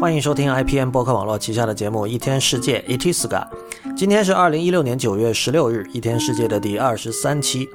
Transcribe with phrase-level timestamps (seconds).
[0.00, 3.28] 欢迎收听 IPN 播客网络旗下的节目《一天世界 Itiska》。
[3.96, 7.66] 今天是二零一六年九月十六日，《一天世界》的第二十三期。《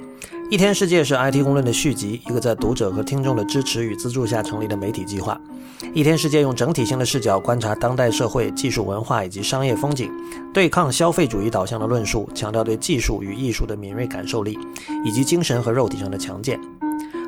[0.50, 5.38] 一天世界》是 IT 公论的续集，一个在读者和听众的支持与资助下成立的媒体计划。
[5.92, 10.10] 《一天世界》用整体性的视角观察当代社会、技术文化以及商业风景，
[10.54, 14.58] 对抗消费主义导向的论述，强调对技术与艺术的敏锐感受力，
[15.04, 16.58] 以及精神和肉体上的强健。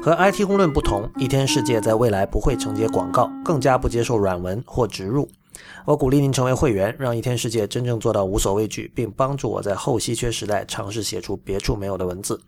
[0.07, 5.29] 和 IT 公论不同，一天世界在未来不会承接广告，更加不接受软文或植入。
[5.85, 12.41] 我鼓励您成为会员，让一天世界真正做到无所畏惧，并帮助我在后稀缺时代尝试写出别处没有的文字。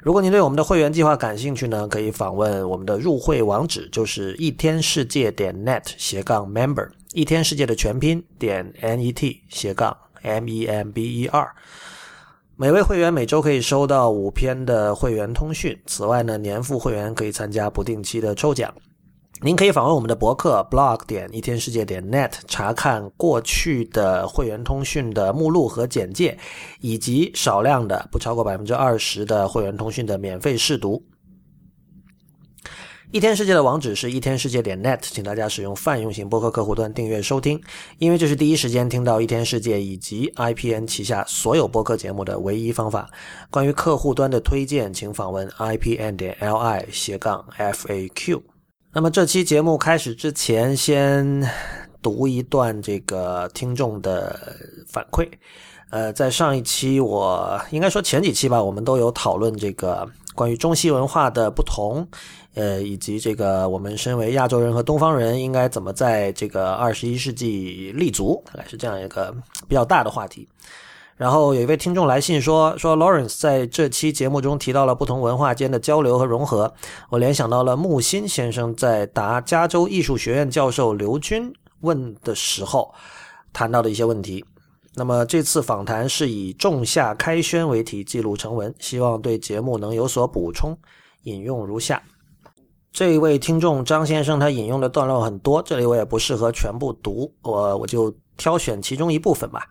[0.00, 11.54] 如果您对我们的会员计划感兴趣呢，可以访问我们的入会网址，就是一天世界点 net 斜杠 member，一天世界的全拼点 net 斜杠 m e m b e r。
[12.62, 15.76] 每位会员每周可以收到五篇的会员通讯。
[15.84, 18.72] 此外呢，年付会员可以参加不定期的抽奖。
[19.40, 26.38] 您可以访问我们的博客 blog 点一天世界点 net 查看过去的会员通讯的目录和简介，
[26.80, 31.02] 以及少量的不超过百分之二十的会员通讯的免费试读。
[33.12, 37.60] 一天世界的网址是一天世界点 net，请大家使用泛用型播客客户端订阅收听，
[37.98, 43.10] 因为这是第一时间听到一天世界以及 IPN 旗下所有播客节目的唯一方法。
[43.50, 48.40] 关于客户端的推荐，请访问 IPN 点 LI 斜杠 FAQ。
[48.94, 51.46] 那么这期节目开始之前，先
[52.00, 54.56] 读一段这个听众的
[54.88, 55.28] 反馈。
[55.90, 62.08] 呃，在上一期，我应该说前几期吧，我们都有讨论这个关于中西文化的不同。
[62.54, 69.34] 呃，以及这个我们身为亚洲人和东方人应该怎么在这个二十一世纪立足，大概是这样一个
[69.68, 70.48] 比较大的话题。
[71.16, 76.74] 然后有一位听众来信说，说 Lawrence 在这期节目中提到了不同文化间的交流和融合，
[77.10, 82.92] 我联想到了木心先生在答加州艺术学院教授刘军问的时候
[83.52, 84.44] 谈到的一些问题。
[84.94, 90.76] 那么这次访谈是以仲夏开轩为题记录成文，希望对节目能有所补充。
[91.22, 92.02] 引用如下。
[92.92, 99.66] 这一位听众张先生，他引用的段落很多，这里我也不适合全部读，我我就挑选其中一部分吧。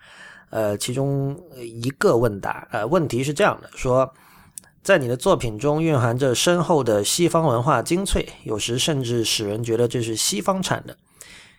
[0.49, 4.11] 呃，其中一个问答，呃，问题是这样的：说，
[4.81, 10.97] 在你的作品中蕴含着深厚的西方文化精粹，有时甚至使人觉得这是西方产的。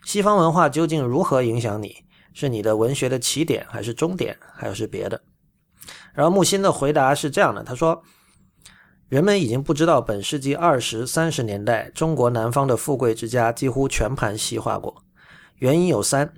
[0.04, 2.04] 西方文化究竟如何影响你？
[2.34, 5.22] 是你的文学的起点，还是终点，还是别的？
[6.12, 8.02] 然后木心的回答是这样的，他说。
[9.12, 15.04] 人们已经不知道本世纪二十三十年代中国南方的富贵之家几乎全盘西化过，
[15.58, 16.32] 原因有三：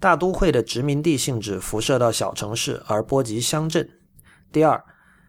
[0.00, 3.84] 大都会的殖民地性质辐射到小城市而波及乡镇；
[4.50, 4.84] 第二，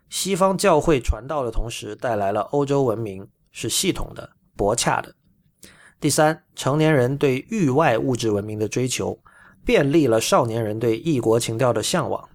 [0.09, 5.11] 西方教会传道的同时带来了欧洲文明，是系统的、博洽的；
[6.00, 9.19] 第三，成年人对域外物质文明的追求，
[9.63, 12.27] 便利了少年人对异国情调的向往。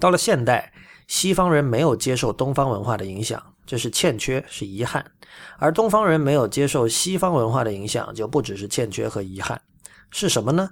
[0.00, 0.72] 到了现代，
[1.06, 3.40] 西方人没有接受东方文化的影响。
[3.70, 5.12] 这是欠缺，是遗憾，
[5.56, 9.62] 而东方人没有接受西方文化的影响，就不只是欠缺和遗憾，
[10.10, 10.70] 是什么呢？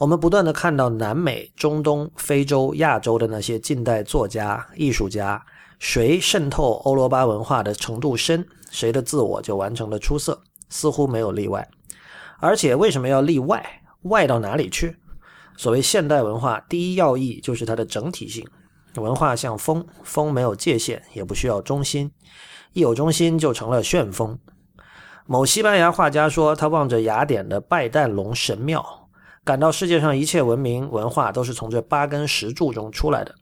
[0.00, 5.40] 我们不断的看到南美、中东、非洲、亚洲的那些近代作家、艺术家，
[5.78, 11.70] 谁渗透欧罗巴文化的程度深，谁的自我就完成了出色，似乎没有例外。
[12.40, 13.64] 而且为什么要例外？
[14.02, 14.96] 外到哪里去？
[15.56, 18.44] 所谓现代文化，第一要义就是它的整体性。
[19.00, 22.10] 文化像风，风没有界限，也不需要中心，
[22.72, 24.38] 一有中心就成了旋风。
[25.26, 29.08] 某西班牙画家说，他望着雅典的拜旦龙神庙，
[29.44, 33.34] 感到世界上一切文明文化都是从这八根石柱中出来的。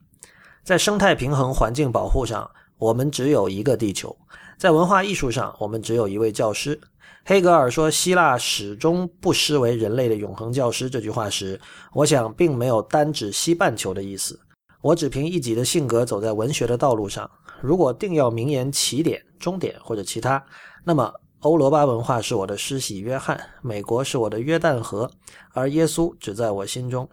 [0.63, 4.17] 在生态平衡、环境保护上，我们只有一个地球；
[4.57, 6.81] 在文化艺术上，我们只有一位教师。
[7.27, 11.61] 黑格尔说希腊始终不失为人类的永恒教师这句话时，
[11.93, 14.41] 我想并没有单指西半球的意思。
[14.85, 17.31] 我只凭一己的性格走在文学的道路上。
[17.63, 20.45] 如果定要名言起点、终点或者其他，
[20.85, 21.11] 那么
[21.41, 25.11] 欧罗巴文化是我的施洗约翰，美国是我的约旦河，
[25.55, 27.09] 而耶稣只在我心中。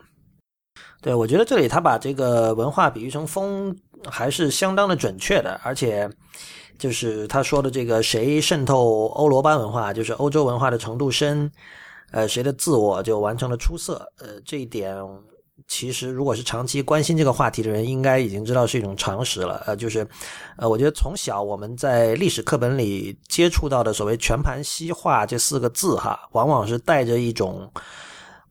[1.02, 3.74] 对我觉得这里他把这个文化比喻成风，
[4.10, 5.58] 还是相当的准确的。
[5.64, 6.10] 而且
[6.78, 11.50] 就是他说的这个谁渗透欧罗巴文化，就是欧洲文化的程度深，
[12.12, 14.12] 呃，谁的自我就完成了出色。
[14.18, 14.94] 呃，这一点。
[15.68, 19.64] 其实，如果是长期关心这个话题的人，应该已经知道是一种常识了。
[19.66, 20.08] 呃，就是，
[20.58, 27.72] 呃，我觉得从小我们在历史课本里接触到的所谓“全盘西化”这四个字，哈，往往是带着一种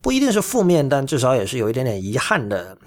[0.01, 2.77] 不一定是负面，但至少也是有一点点遗憾的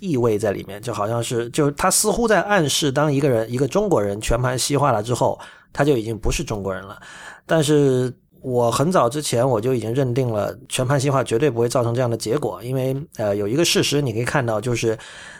[0.00, 0.80] 意味在里面。
[0.80, 5.38] 就好像是，就是他似乎在暗示，当一个人一个中国人全盘西化了之后，
[5.72, 7.00] 他就已经不是中国人了。
[7.44, 14.98] 但是我很早之前我就已经认定了全盘西化绝对不会造成这样的结果，因为呃有一个事实你可以看到就是，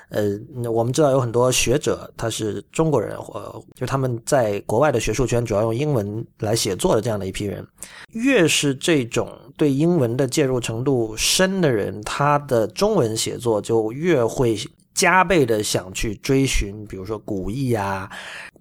[0.08, 0.38] 呃
[0.70, 7.66] 我们知道有很多学者他是中国人，或就他们在国外的学术圈主要用英文来写作的这样的一批人，
[8.12, 14.56] 越是这种对英文的介入程度深的人，他的中文写作就越会
[14.94, 18.08] 加倍的想去追寻，比如说古意啊。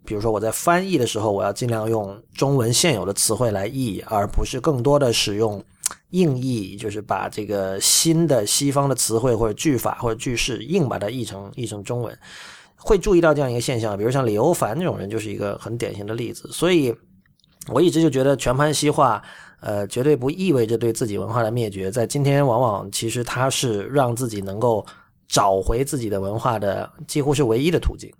[0.03, 5.63] 比如说我在翻译的时候，我要尽量用中文现有的词汇来译，而不是更多的使用
[6.09, 12.17] 硬译，就是把这个新的西方的词汇或者句法或者句式硬把它译成译成中文。
[12.75, 16.49] 会注意到这样一个现象，比如像李欧凡这种人就是一个很典型的例子。
[16.51, 16.93] 所以
[17.67, 19.21] 我一直就觉得全盘西化，
[19.59, 21.91] 呃，绝对不意味着对自己文化的灭绝。
[21.91, 24.83] 在今天，往往其实它是让自己能够
[25.27, 28.11] 找回自己的文化的几乎是唯一的途径。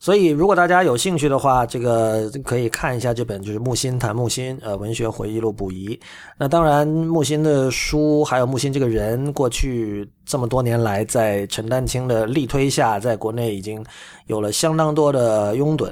[0.00, 5.98] 所以，如果大家有兴趣的话，这个可以看一下这本就是木心谈木心，呃，文学回忆录补遗。
[6.38, 13.84] 那当然，木心的书还有木心这个人，过去这么多年来，在陈丹青的力推下，在国内已经
[14.26, 15.90] 有了相当多的拥趸。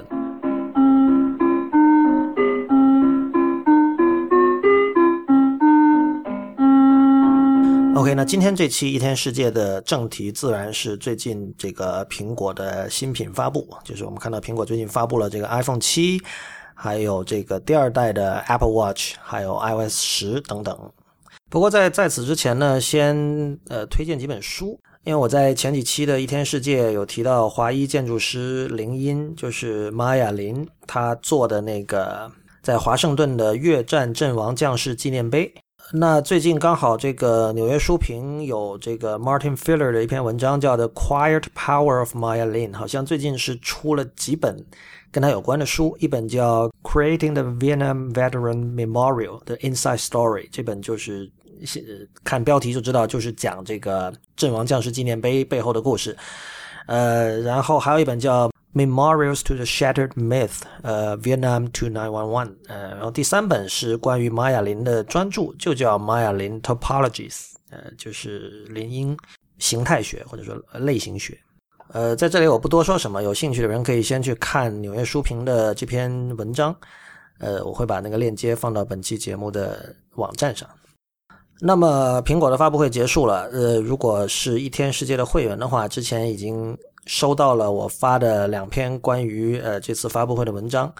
[7.96, 16.20] OK，那今天这期一天世界的正题自然是最近这个苹果的新品发布，就是我们看到苹果最近发布了这个 iPhone 七，
[16.74, 20.78] 还有这个第二代的 Apple Watch，还有 iOS 十等等。
[21.48, 32.30] 不过在在此之前呢，先呃推荐几本书，因为我在前几期的一天世界有提到华裔建筑师林荫，就是玛雅林，他做的那个
[32.62, 35.54] 在华盛顿的越战阵亡将士纪念碑。
[35.92, 44.56] 那最近刚好这个纽约书评有这个 Martin Filler 的一篇文章，叫《The Quiet Power of Maya Lin》，好像最近是出了几本
[45.12, 51.30] 跟他有关的书，一本叫《Creating the Vietnam Veteran Memorial: The Inside Story》，这本就是
[52.24, 56.16] 看标题就知道就是讲这个阵亡将士纪念碑背后的故事。
[56.86, 58.50] 呃，然后还有一本叫。
[58.76, 69.16] Memorials to the Shattered Myth，呃，Vietnam to Nine One One，呃，然后第三本是关于玛雅林的专著，就叫玛雅林 Topologies，呃，就是林英
[69.56, 71.38] 形态学或者说类型学。
[71.88, 76.76] 呃，在这里我不多说什么，有兴趣的人可以先去看纽约书评的这篇文章，
[77.38, 80.68] 呃，我会把那个链接放到本期节目的网站上。
[81.62, 86.76] 那么苹果的发布会结束了，呃，如果是一天世界的会员的话，之前已经。
[87.06, 90.92] 收到了我发的两篇关于呃这次发布会的文章，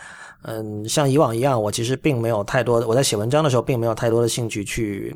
[0.42, 5.14] 嗯，像以往一样，我其实并没有太多的我在写文章的时候并没有太多的兴趣去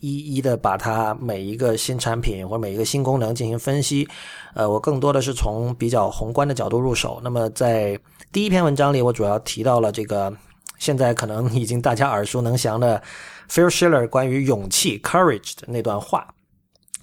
[0.00, 4.06] 一一的把它每一个新产品或者每一个新功能进行分析，
[4.54, 7.20] 呃，我更多的是从比较宏观的角度入手。
[7.22, 7.98] 那么在
[8.32, 10.32] 第一篇文章里，我主要提到了这个
[10.78, 13.00] 现在可能已经大家耳熟能详的
[13.48, 16.26] Phil Schiller 关于勇气 courage 的那段话。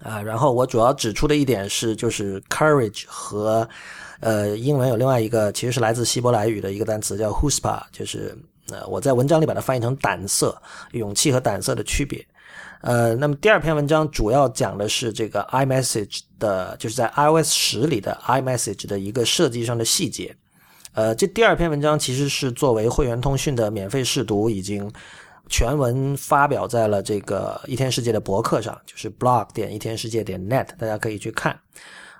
[0.01, 3.67] 啊，然后我主要指出的一点是，就是 courage 和，
[4.21, 8.33] 呃，英文有另外一个，其实是来自希伯来语的一个单词叫 huspa，就是
[8.69, 10.61] 呃，我在文章里把它翻译成胆色、
[10.91, 12.25] 勇气和胆色的区别。
[12.81, 20.33] 呃，那么第二篇文章主要讲的是这个 iMessage 的，就是在 iOS 十里的 iMessage 的一个设计上的细节。
[20.93, 24.89] 呃，这第二篇文章其实是作为会员通讯的免费试读已经。
[25.49, 31.59] 全文发表在了这个一天世界的博客上，就是 blog 点一天世界点 net，大家可以去看。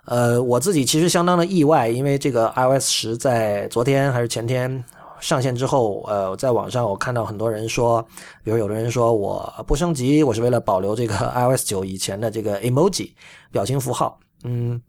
[0.06, 4.84] 呃，我自己其实相当的意外，因为这个 iOS 十在昨天还是前天
[5.20, 8.02] 上线之后，呃，在网上我看到很多人说，
[8.44, 13.12] 比如有的人说我不升级，我是为了保留这个 iOS 九以前的这个 emoji
[13.52, 14.82] 表情符号，嗯。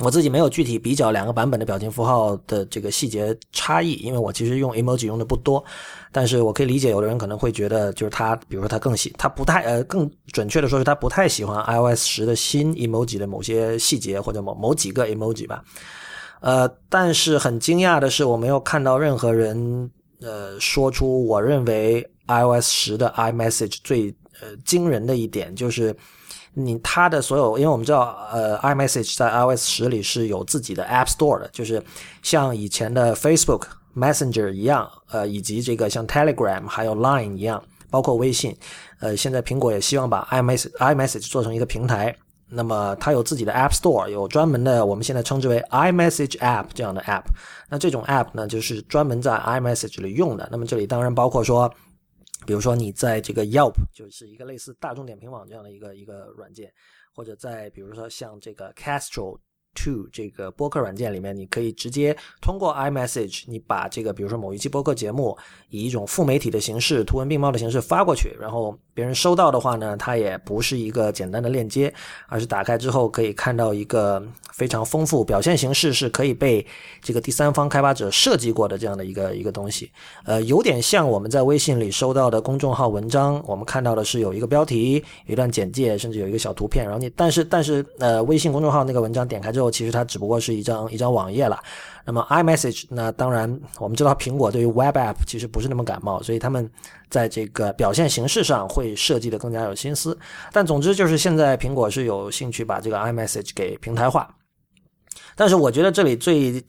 [0.00, 5.64] 我自己没有具体比较两个版本的表情符号的这个细节差异，因为我其实用 emoji 用的不多，
[6.12, 15.64] 但是我可以理解有的人可能会觉得，就是他，比如说他更喜，他不太呃，更准确的说是他不太喜欢 iOS 十的新 emoji 的某些细节或者某某几个 emoji 吧。
[16.40, 19.90] 呃，但是很惊讶的是，我没有看到任何人
[20.20, 25.92] 呃说出我认为 iOS 十的 iMessage 最呃惊人的一点就是。
[26.54, 31.80] 你它的所有，因为我们知道，呃，iMessage 在 iOS 十里是有自己的 App Store 的，就是
[32.22, 33.62] 像以前的 Facebook
[33.94, 38.56] Messenger 一样，呃，以及这个像 Telegram 还有 Line 一样，包括微信，
[38.98, 42.16] 呃，现在苹果也希望把 iMessage iMessage 做成一个平台，
[42.48, 47.24] 那么它有自己的 App Store，有专门的我们现在称之为 iMessage App 这样的 App，
[47.68, 51.72] 那这种 App 呢，就是专门在 iMessage 里用的，那么这里当然包括说。
[52.48, 56.72] 比如说，你在这个 Yelp 就是一个类似大众点评网这样的一个一个软件，
[57.14, 59.38] 或者在比如说像这个 Castro
[59.74, 65.36] Two 这个播客软件里面，你可以直接通过 iMessage，你把这个比如说某一期播客节目
[65.68, 71.94] 以一种副媒体的形式、图文并茂的形式发过去，然后别人收到的话呢，它也不是一个简单的链接，
[72.26, 76.66] 而是打开之后可以看到一个非常丰富、表现形式是可以被
[77.00, 79.88] 这个第三方开发者设计过的这样的一个一个东西。
[80.24, 89.70] 呃，有点像我们在微信里收到的公众号文章，我们看到的是有一个标题、一段简介，甚至有一个小图片，然后你但是但是呃，微信公众号那个文章点开之后。
[89.70, 91.62] 其实它只不过是一张一张网页了。
[92.10, 96.66] 那么 iMessage，那当然我们知道苹果对于 Web App 其实不是那么感冒，所以他们
[97.10, 100.16] 在这个表现形式上会设计的更加有心思。
[100.50, 104.34] 但总之就是现在苹果是有兴趣把这个 iMessage 给平台化。
[105.36, 106.64] 但是我觉得这里最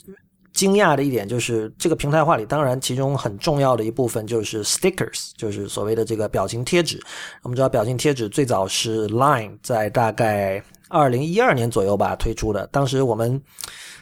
[0.52, 7.02] 惊讶的一点就是这个平台化里，当然其中很重要的一部分就是 Stickers，就是所谓的这个表情贴纸。
[7.44, 10.62] 我们知道表情贴纸最早是 Line 在大概。
[10.92, 13.40] 二零一二年左右吧推出的，当时我们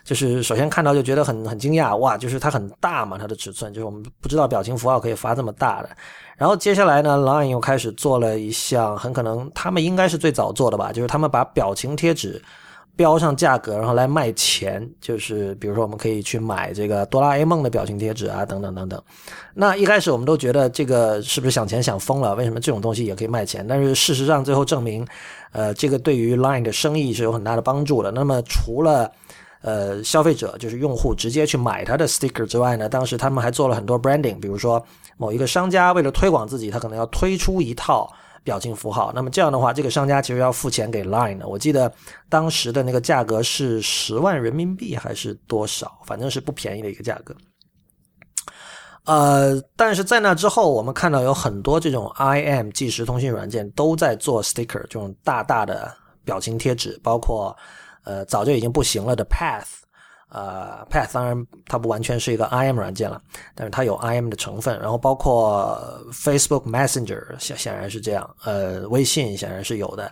[0.07, 5.89] 就是首先看到就觉得很很惊讶，哇，就是它很大嘛，它的尺寸就是我们不知道表情符号可以发这么大的。
[6.37, 12.41] 然后接下来呢，Line 又开始做了一项，很可能他们应该是最早做的吧，就是他们把表情贴纸。
[12.95, 18.99] 标上价格，然后来卖钱，就是比如说我们可以去买这个哆啦 A 梦的表情贴纸啊，等等等等。
[19.53, 22.33] 那一开始我们都觉得这个是不是想钱想疯了？
[22.33, 23.63] 为什么这种东西也可以卖钱？
[23.69, 25.05] 但是事实上最后证明，
[25.51, 28.09] 呃，这个对于 Line 的生意是有很大的帮助的。
[28.09, 29.11] 那么除了
[29.67, 34.81] 呃消费者就是用户直接去买它的 sticker 之外呢，当时他们还做了很多 branding，比如说
[35.17, 38.09] 某一个商家为了推广自己，他可能要推出一套。
[38.43, 41.45] 表情符号，那么这样的话，这个商家其实要付钱给 Line。
[41.45, 41.91] 我记得
[42.29, 47.35] 当时的那个价格是十万人民币还是多少，反正是不便宜的一个价格。
[49.03, 55.91] 呃，但是在那之后，我们看到有很多这种 IM 即时通讯软件都在做 sticker 这种大大的
[56.23, 57.53] 表情贴纸，包括
[58.07, 59.65] 呃早就已经不行了的 Path。
[60.29, 63.21] 呃，Path 当然它不完全是一个 IM 软件了，
[63.55, 64.77] 但是它有 IM 的成分。
[64.79, 65.79] 然后包括
[66.11, 70.11] Facebook Messenger 显显然是这样，呃，微信显然是有的。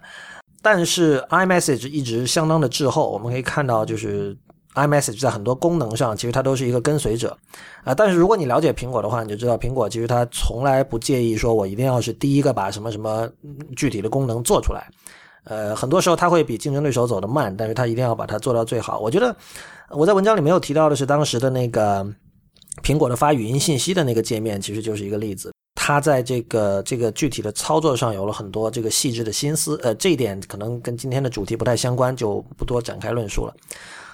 [0.61, 3.11] 但是 iMessage 一直相当的滞后。
[3.11, 4.35] 我们可以看到，就是
[4.75, 7.37] iMessage 在很多功能上，其实它都是一个跟随者
[7.83, 7.93] 啊。
[7.93, 13.29] 但是如果你了解苹果的话，你就知道苹果其实它从来不介意说我一定要是第一个把什么什么
[13.75, 14.87] 具体的功能做出来。
[15.45, 18.99] 呃，很多时候它会比竞争对手走得慢，但是它一定要把它做到最好。
[18.99, 19.35] 我觉得。
[19.91, 22.03] 我在文章里没有提到的是，当时的那个
[22.81, 25.53] 苹果的发语音信息的那个界面，其实就是一个例子。
[25.75, 29.79] 它在这个这个具体的操作上有了很多这个细致的心思。
[29.83, 33.53] 呃，这一点可能跟今天的主题不太相关，就不多展开论述了。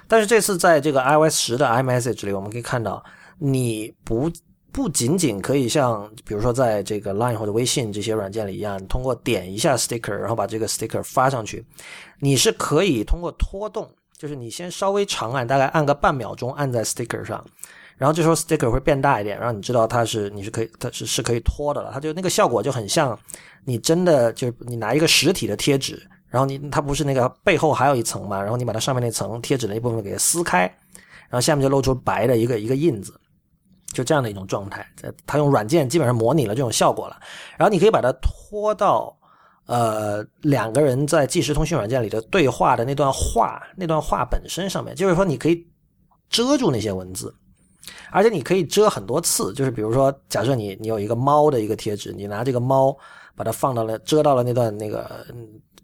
[0.10, 3.02] 但是这次在这个 iOS 十的 iMessage 里，我们可以看到，
[3.40, 4.30] 你不
[4.72, 11.66] 不仅仅可以像比如说在这个 Line 或者微信这些软件里一样，通过点一下 sticker，然后把这个 sticker 发上去，
[12.20, 13.90] 你是可以通过拖动。
[14.18, 17.44] 就是你先稍微长按，大概按个半秒钟，按在 sticker 上，
[17.98, 21.90] 然后这时候 sticker 会变大一点，让你知道它是你是可以它是是可以拖的了。
[21.92, 23.18] 它就那个效果就很像
[23.66, 30.72] 你真的就是你拿一个实体的贴纸，然后你它不是那个背后还有一层嘛，然后你把它上面那层贴纸的一部分给撕开，
[31.28, 33.20] 然后下面就露出白的一个一个印子，
[33.94, 34.86] 就这样的一种状态。
[35.26, 37.18] 它用软件基本上模拟了这种效果了，
[37.58, 39.18] 然后你可以把它拖到。
[39.68, 45.66] 呃，两个人在即时通讯软件里的对话的那段话，那段话本身上面，就是说你可以
[46.30, 47.34] 遮住那些文字，
[48.12, 49.54] 而且你可以遮很多次。
[49.54, 52.94] 就是比如说，假设你你有一个猫的一个贴纸，你拿这个猫
[53.34, 55.26] 把它放到了遮到了那段那个。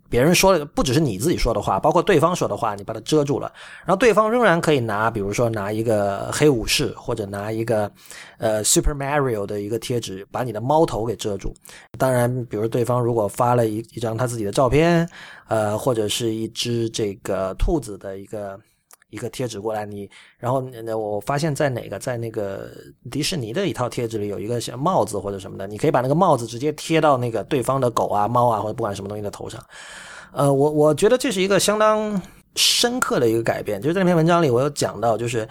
[0.09, 3.51] 别人说的不只是你自己说的话，包括对方说的话，你把它遮住了，
[3.85, 7.91] 然后对方仍然可以拿，比如说拿一个黑武士，或者拿一个
[8.37, 11.53] 呃 Super Mario 的一个贴纸，把你的猫头给遮住。
[11.97, 15.07] 当然，比如对方如果发了一一张他自己的照片，
[15.47, 18.59] 呃，或者是一只这个兔子的一个。
[19.09, 22.69] 一个贴纸过来，你然后那我发现，在哪个在那个
[23.09, 29.63] 迪士尼的一套贴纸里有一个像帽子或者什么的，你可以把那个帽子直接贴到那个对方的狗啊、猫啊或者不管什么东西的头上。
[30.33, 32.21] 呃，我我觉得这是一个相当
[32.55, 35.47] 深刻的一个改变，就是在那篇文章里我有讲到，就是。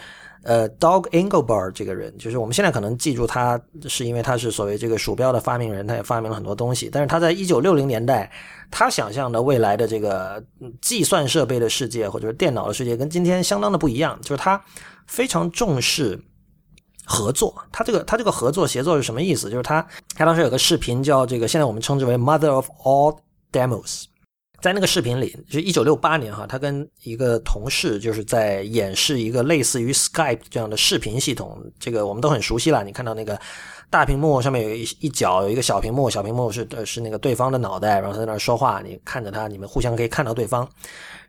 [0.46, 6.88] 呃，Dog Engelbart 这个人，就是我们现在可能记住他，是因为他是所谓这个鼠标的发明人，他也发明了很多东西。
[6.88, 8.30] 但是他在一九六零年代，
[8.70, 10.40] 他想象的未来的这个
[10.80, 14.16] 计算设备的世界，或者是电脑的世界，跟今天相当的不一样。
[14.22, 14.62] 就是他
[15.08, 16.16] 非常重视
[17.04, 17.52] 合作。
[17.72, 19.50] 他这个他这个合作协作是什么意思？
[19.50, 19.84] 就是他
[20.16, 23.18] 他当时有个视频叫这个，现在我们称之为 Mother of All
[23.50, 24.04] Demos。
[24.60, 31.62] 在那个视频里，就是一九六八年哈，他跟一个同事就是在演示一个类似于 Skype 这样的视频系统。
[31.78, 32.82] 这个我们都很熟悉了。
[32.82, 33.38] 你看到那个
[33.90, 40.68] 大屏幕上面有一一角有一个小屏幕，小屏幕是是那个对方的脑袋，然后在那儿说话，你看着他，你们互相可以看到对方。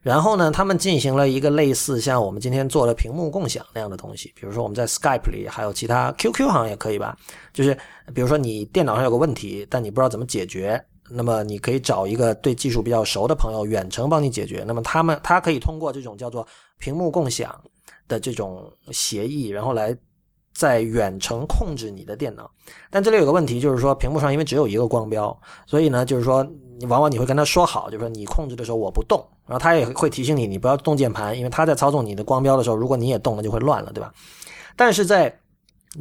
[0.01, 7.17] 然后呢，他们进行了一个类似像我们今天做的屏幕共享那样的东西，比如说我们在 Skype 里，还有其他 QQ 好像也可以吧。
[7.51, 7.77] 就是
[8.15, 14.63] 比如说你电脑上有个问题，但你不知道怎么解决，那么你可以找一个对技术比较熟的朋友远程帮你解决。
[14.67, 16.45] 那么他们他可以通过这种叫做
[16.79, 17.59] 屏幕共享
[18.07, 19.95] 的这种协议，然后来
[20.53, 22.49] 在远程控制你的电脑。
[22.89, 26.45] 但这里有个问题，就是说屏幕上因为只有一个光标，所以呢，就是说
[26.79, 29.25] 你往往你会跟他说好，就是说你控制的时候我不动。
[29.45, 34.13] 然后他也会提醒你，你不要动键盘，因为他在操纵你的光标的时候，如果你也动了，就会乱了，对吧？
[34.75, 35.33] 但是在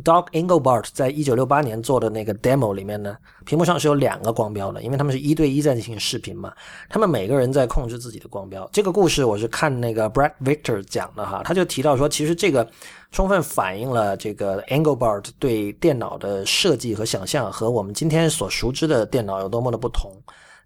[0.04, 6.52] Doug Engelbart 在一九六八年做的那个 demo 里面呢，屏幕上是有两个光标的，因为他们是一对一在进行视频嘛，
[6.88, 8.68] 他们每个人在控制自己的光标。
[8.72, 12.68] 这个故事我是看那个 Brad Victor 讲的哈，他就提到说，其实这个
[13.10, 20.12] 充分反映了这个 Engelbart 对电脑的设计和想象和我们今天所熟知的电脑有多么的不同，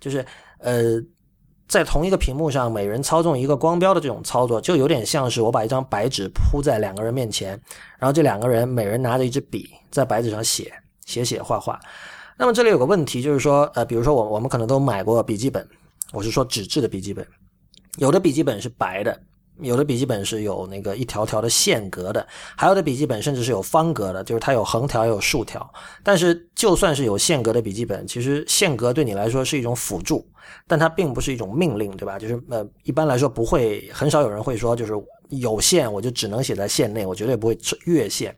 [0.01, 0.25] 就是
[0.59, 1.01] 呃。
[1.71, 7.51] 在同一个屏幕上，每人操纵一个光标的这种操作，就有点像是我把一张白纸铺在两个人面前，
[7.97, 10.73] 然后这两个人每人拿着一支笔在白纸上写
[11.07, 11.79] 写写画画。
[12.37, 15.65] 那么这里有个问题，就是说，呃，比如说我我们可能都买过笔记本，
[16.13, 17.25] 我是说纸质的笔记本，
[17.99, 19.21] 有的笔记本是白的。
[19.63, 22.27] 有的笔记本是有那个一条条的线格的，
[22.57, 25.71] 还有的笔记本甚至是有方格的，就是它有横条有竖条。
[26.03, 30.27] 但是就算是有线格的笔记本，其实线格对你来说是一种辅助，
[30.67, 32.19] 但它并不是一种命令，对吧？
[32.19, 34.93] 就是呃，一般来说不会，很少有人会说，就是
[35.29, 38.37] 有线我就只能写在线内，我绝对不会越线。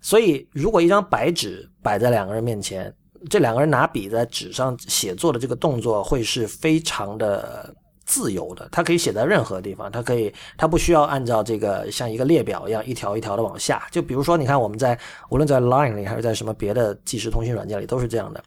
[0.00, 2.94] 所以，如果一张白纸摆在两个人面前，
[3.28, 7.74] 这两个人拿笔在纸上写作的这个动作会是非常的。
[8.06, 13.86] 自由的，它可以写在任何地方，它可以，它不需要按照这个像一个列表一样一条一条的往下。
[13.90, 14.98] 就比如说，你看我们在
[15.28, 18.42] 无论在 Line 里还是在什么别的即时通讯软件里，都是这样的。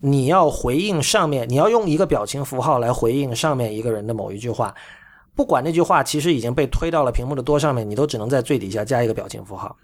[0.00, 4.74] 你要回应上面，你要用一个表情符号来回应上面一个人的某一句话，
[5.34, 9.76] 不管那句话其实已经被推到了屏幕的多上面，你都只能在最底下加一个表情符号。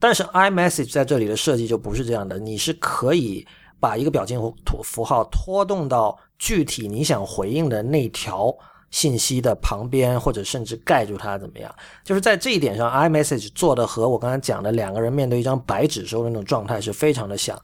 [0.00, 3.46] 但是 iMessage 在这里的设计就不是这样的，你是可以
[3.80, 6.18] 把一个表情符符号拖动到。
[6.40, 8.56] 具体你想回应的那条
[8.92, 11.74] 信息的旁边，或者甚至盖住它，怎么样？
[12.04, 17.60] 就是在这一点上，iMessage 做的和我刚才讲的两个人面对一张白纸时候的那种状态是非常的像。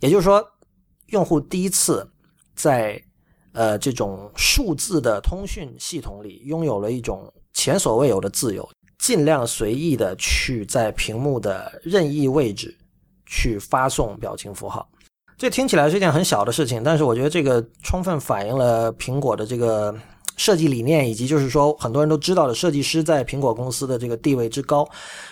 [0.00, 0.46] 也就是说，
[1.06, 2.06] 用户第一次
[2.54, 3.02] 在
[3.52, 12.76] 呃这种数字的通讯系统里拥有了一种前所未有的自由，尽量随意的去在屏幕的任意位置
[13.24, 14.86] 去发送表情符号。
[15.40, 19.94] 这听起来是一件很小的事情，但是我觉得这个充分反映了苹果的这个
[20.36, 24.86] 设计理念，以及就是说很多人都知道的设计师在苹果公司的这个地位之高。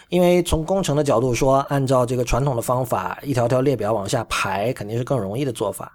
[0.08, 5.92] 因为从工程的角度说，按照这个传统的方法，一条条列表往下排肯定是更容易的做法。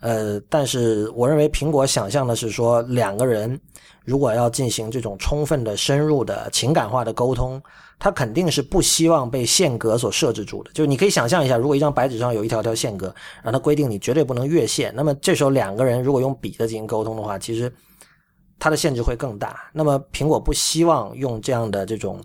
[0.00, 3.60] 呃，但是我认为苹果想象的是说，两个人
[4.04, 7.62] 如果要进行这种充分的、深入的情感化的沟通。
[7.98, 17.72] 他肯定是不希望被线格所设置住的，就是你可以想象一下，如果一张白纸上有一条条线格，让它规定你绝对不能越线，那么这时候两个人如果用笔的进行沟通的话，其实
[18.58, 19.70] 它的限制会更大。
[19.72, 22.20] 那么苹果不希望用这样的这种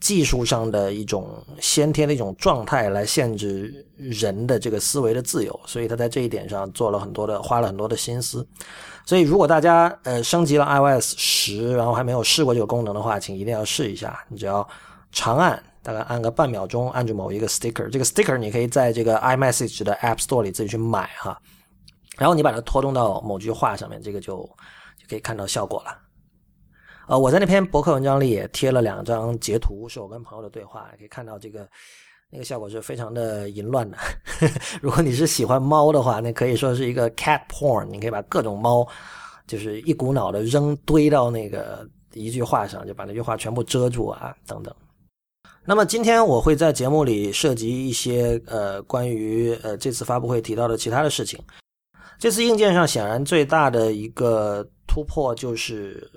[0.00, 8.46] 技术上的一种先天的一种状态来限制人的这个思维的自由，所以他在这一点上做了很多的花了很多的心思。
[9.04, 14.22] 所以如果大家呃升级了 iOS 十，然后还没有试过这个功能的话，请一定要试一下。
[14.28, 14.66] 你只要
[15.10, 21.40] 长按，大概按个半秒钟，按住某一个 sticker，这个 sticker 你可以在这个 iMessage 的 App Store 里自己去买哈，
[22.16, 24.36] 然后你把它拖动到某句话上面，这个就
[24.98, 26.07] 就可以看到效果了。
[27.08, 31.66] 呃，我在那篇博客文章里也贴了两张截图，是我跟朋友的对话，可以看到这个
[32.30, 33.96] 那个效果是非常的淫乱的。
[34.82, 38.86] 如果你是喜欢猫的话，那可以说是一个 cat porn，你可以把各种猫
[39.46, 44.74] 就是一股脑的扔堆到那个一句话上，就把那句话全部遮住啊，等等。
[45.64, 51.40] 那么今天我会在节目里涉及一些呃关于呃这次发布会提到的其他的事情。
[52.18, 56.10] 这次硬件上显然最大的一个突破就是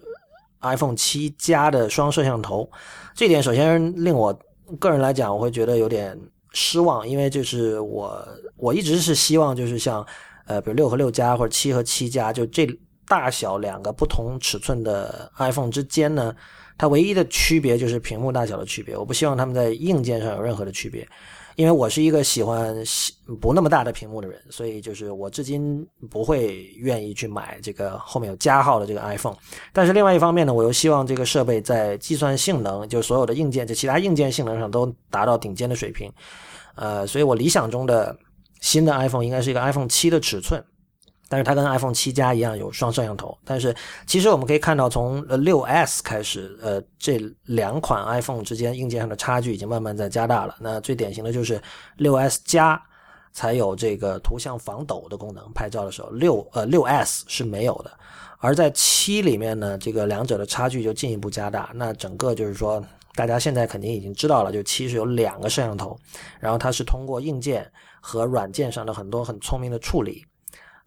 [0.62, 2.69] iPhone 七加的双摄像头，
[3.13, 4.38] 这点首先令我
[4.80, 6.17] 个人来讲我会觉得有点
[6.54, 10.06] 失望，因为就是我我一直是希望就是像
[10.45, 12.67] 呃比如六和六加或者七和七加就这
[13.08, 16.36] 大小两个不同尺寸的 iPhone 之间呢。
[16.78, 21.08] 它唯一的区别就是屏幕大小的区别，我不希望他们在硬件上有任何的区别，
[21.62, 22.76] 因为我是一个喜欢
[23.39, 29.36] 不那么大的屏幕的人，所以就是我至今不会愿意去买这个后面有加号的这个 iPhone。
[29.71, 36.12] 但是另外一方面呢，我又希望这个设备在计算性能，就所有的硬件，就其他硬件性能上都达到顶尖的水平。
[36.74, 38.17] 呃，所以我理想中的
[38.60, 40.63] 新的 iPhone 应该是一个 iPhone 七的尺寸。
[41.31, 43.73] 但是它跟 iPhone 七加一样有双摄像头，但是
[44.05, 50.57] 其实我们可以看到，从六 S 开始，呃这两款 iPhone 之间硬件上的差距已经慢慢在加大了。
[50.59, 51.61] 那最典型的就是
[51.95, 52.77] 六 S 加
[53.31, 57.89] 才有这个图像防抖的功能，拍照的时候六呃六 S 是没有的。
[58.39, 61.71] 而在七里面呢，这个两者的差距就进一步加大。
[61.73, 62.83] 那整个就是说，
[63.15, 65.97] 大家现在肯定已经知道了，就七是有两个摄像头，
[66.41, 67.65] 然后它是通过硬件
[68.01, 70.25] 和软件上的很多很聪明的处理。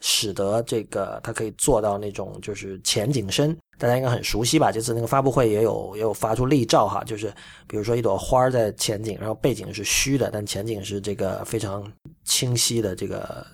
[0.07, 4.71] 使得这个它可以做到那种就是前景深，大家应该很熟悉吧？
[4.71, 7.33] 这次那个发布会也有也有发出例照哈，就是
[7.67, 11.90] 比如说一朵花在前景，然后背景是虚的，但前景是这个非常
[12.23, 13.47] 清晰的这个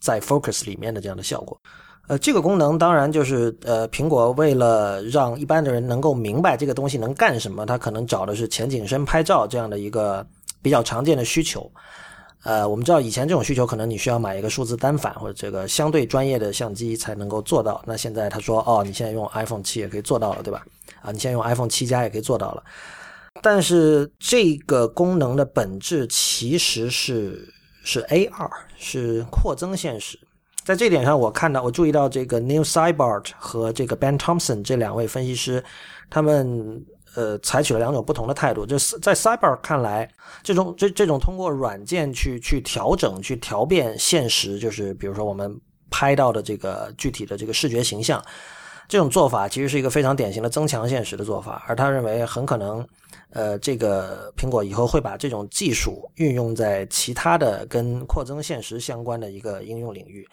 [0.00, 1.54] 在 focus 里面的这样的效果。
[2.08, 10.26] 呃，这个功能当然就是呃，苹果为了让一般的人能够明白这个东西能干什么，它可能找的是前景深拍照这样的一个
[10.62, 11.70] 比较常见的需求。
[12.42, 17.82] 呃，我们知道以前这种需求可能你需要买一个数字单反或者这个相对专业的相机才能够做到。
[17.86, 20.64] 那现在他说，哦，你现在用 iPhone 七也可以做到了，对吧？
[21.02, 22.62] 啊，你现在用 iPhone 七加也可以做到了。
[23.42, 27.46] 但是这个功能的本质其实是
[27.84, 30.18] 是 AR，是扩增现实。
[30.64, 35.62] 在这点上，我看到我注意到这个 Neil Seibert 和这个 Ben Thompson 这两位分析师，
[36.08, 36.84] 他们。
[37.14, 38.64] 呃，采取了两种不同的态度。
[38.64, 40.08] 就是在 Cyber 看来，
[40.42, 48.22] 这种这这种通过软件去去调整、去调变现实，就是比如说我们拍到的这个具体的这个视觉形象，
[48.88, 51.64] 这种做法其实是一个非常典型的增强现实的做法。
[51.66, 52.86] 而他认为，很可能，
[53.30, 60.24] 呃，这个苹果以后会把这种技术运用在其他的跟扩增现实相关的一个应用领域。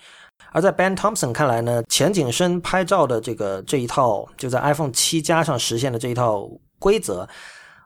[0.52, 6.48] 而在 Ben Thompson 看来呢，前景深拍照的这个这一套，就在 iPhone 七加上实现的这一套。
[6.80, 7.28] 规则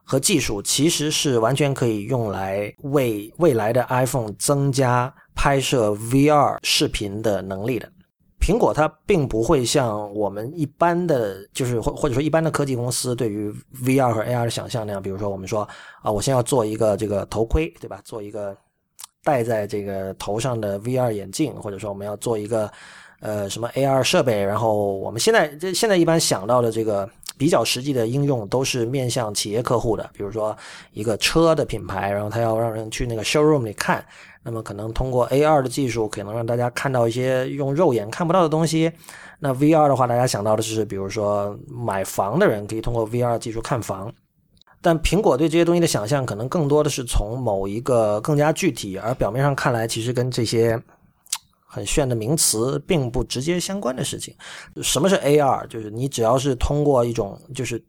[0.04, 7.90] 和技术其实是完全可以用来为未来的 iPhone 增加拍摄 VR 视频的能力的。
[8.42, 15.62] 苹果它并不会像我们一般的，就是或或者说一般的科技公司对于 VR 和 AR 的想象那样，比如说我们说
[16.02, 18.02] 啊，我先要做一个这个头盔，对吧？
[18.04, 18.58] 做一个
[19.24, 22.70] 戴在这个头上的 VR 眼镜，或者说我们要做一个
[23.20, 27.08] 呃什么 AR 设备，然后我们现在这现在一般想到的这个。
[27.42, 30.56] 比较实际的应用都是面向企业客户的，比如说
[30.94, 34.06] 一个车的品牌，然后他要让人去那个 showroom 里看，
[34.44, 38.92] 那么可能通过 AR 的技术，可能让大家看到一些用肉眼看不到的东西。
[39.40, 44.14] 那 VR 的话，大家想到的是，比如说买房的人可以通过 VR 技术看房。
[44.80, 50.80] 但苹果对这些东西的想象，可能更多的是从某一个更加具体，而表面上看来，其实跟这些。
[51.74, 54.36] 很炫的名词，并不直接相关的事情。
[54.84, 55.66] 什么是 AR？
[55.68, 57.82] 就是你只要是通过一种就是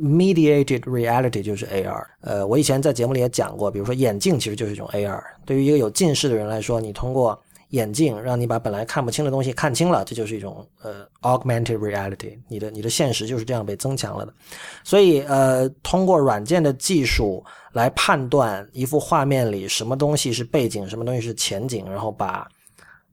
[0.00, 2.04] mediated reality，就是 AR。
[2.20, 5.22] 呃，我以前在节目里也讲过，比如说眼镜其实就是一种 AR。
[5.46, 12.36] 对于一个有近视的人来说，你通过眼镜让你把本来看不清的东西看清了，这就是一种呃 augmented reality。
[12.48, 14.34] 你的你的现实就是这样被增强了的。
[14.82, 22.48] 所以呃，通过软件的技术来判断一幅画面里什么东西是背景，什么东西是前景，然后把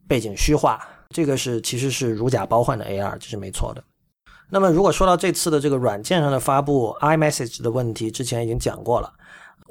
[0.07, 3.83] 背景虚化，这个是其实是如假包换的 AR，这是没错的。
[4.47, 9.11] 那么如果说到这次的这个软件上的发布，iMessage 的问题，之前已经讲过了。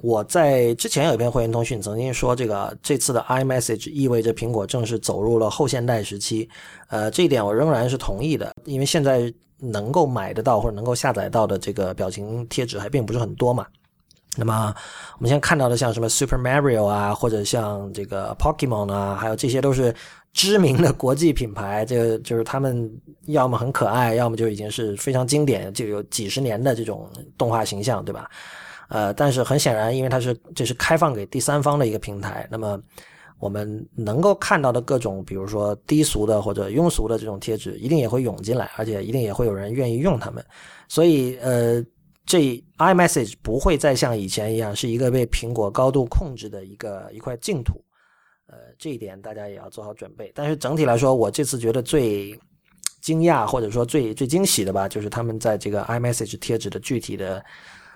[0.03, 6.49] 我在之前有一篇会员通讯曾经说，这个这次的 iMessage 意味着苹果正式走入了后现代时期。
[6.89, 13.65] 呃，这一点我仍然是同意的，因为现在能够买得到或者能够下载到的这个表情贴纸还并不是很多嘛。
[14.37, 14.75] 那么
[15.15, 19.95] 我们现在看到的像什么 Super Mario 啊，或者像这个 Pokemon 啊，还有这些都是。
[20.35, 22.91] 知名的国际品牌，这个就是他们
[23.27, 28.29] 要么很可爱，要么就已经是非常经典，就有几十年的这种动画形象，对吧？
[28.89, 32.79] 呃，但是很显然，因为它是这是开放给第三方的一个平台，那么
[33.39, 40.45] 我们能够看到的各种，比如说低俗的或者庸俗的这种贴纸，一定也会涌进来，而且一定也会有人愿意用它们。
[40.89, 41.81] 所以，呃，
[42.27, 47.84] 这 iMessage 不会再像以前一样是一个被苹果高度控制的一个一块净土。
[48.47, 50.31] 呃，这一点大家也要做好准备。
[50.35, 52.39] 但是整体来说，我这次觉得最
[53.01, 57.43] 惊讶或者说最最惊喜的吧，就是他们在这个 iMessage 贴纸的具体的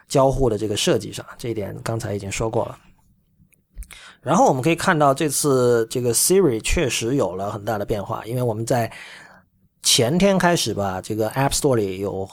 [0.09, 2.79] 交互的这个设计上，这一点刚才已经说过了。
[4.23, 8.91] 然后我们可以看到，这次这个 Siri 确实有了很大的变化，因为我们在
[9.83, 12.29] 前天开始吧，这个 App Store 里有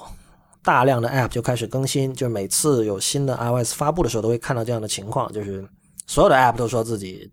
[0.64, 5.68] 大量的 App 就开始更新，就每次有新的 iOS 发布的时候，都会看到这样的情况，就是。
[6.08, 7.32] 所有的 App 都说自己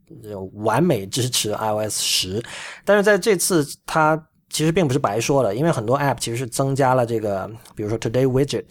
[0.55, 2.43] 完美支持 iOS 十，
[2.85, 8.67] 但是在这次它其实并不是白说的，因为很多 App 其实是增加了这个，比如说 Today Widget，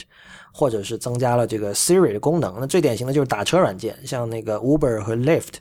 [0.53, 2.57] 或者是增加了这个 Siri 的功能。
[2.59, 5.55] 那最典型的就是打车软件，像那个 Uber 和 Lyft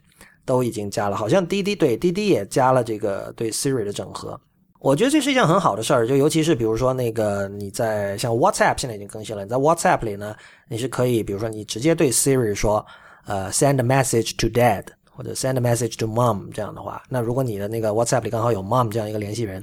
[0.44, 4.40] 都已经加了，好像滴滴对滴滴也加了这个对 Siri 的整合。
[4.78, 10.34] 我觉得这是一件很好的事儿，就尤其是比如说那个你在像 WhatsApp 现在已经更新了，你在 WhatsApp 里呢，
[10.68, 12.84] 你是可以比如说你直接对 Siri 说，
[13.30, 19.62] 呃，send a message to dad 或者 send a message to mom 这样的话，那如果你的那个 WhatsApp 里刚好有 mom 这样一个联系人，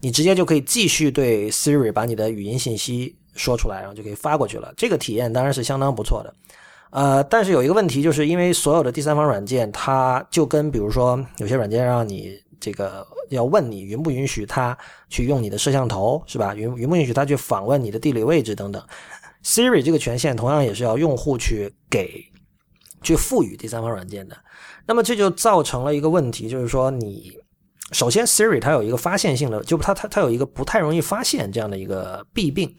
[0.00, 4.74] 你直接就可以继续对 Siri 把你的语音信息说出来，然后就可以发过去了。
[4.76, 6.34] 这个体验当然是相当不错的。
[6.90, 14.76] 呃，但是有一个问题，就是因为所有的第三方软件，它就跟比如说有些软件让你这个要问你允不允许它
[15.08, 16.56] 去用你的摄像头，是吧？
[16.56, 18.82] 允允不允许它去访问你的地理位置等等。
[19.44, 22.24] Siri 这个权限同样也是要用户去给、
[23.02, 24.36] 去赋予第三方软件的。
[24.86, 27.32] 那么这就造成了一个问题，就是说你
[27.92, 32.74] 首先 Siri 它有一个发现性的，就它它它有一个不太容易发现这样的一个弊病。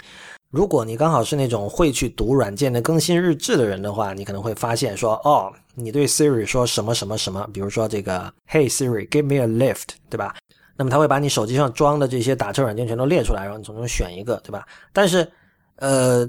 [0.50, 10.36] 如果你刚好是那种会去读软件的更新日志的人的话，你可能会发现说，哦，你对 Siri 说什么什么什么，比如说这个 Hey Siri，give me a lift，对吧？
[10.78, 14.66] 那么他会把你手机上装的这些打车软件全都列出来，然后你从中选一个，对吧？
[14.94, 15.30] 但是，
[15.78, 16.26] 呃，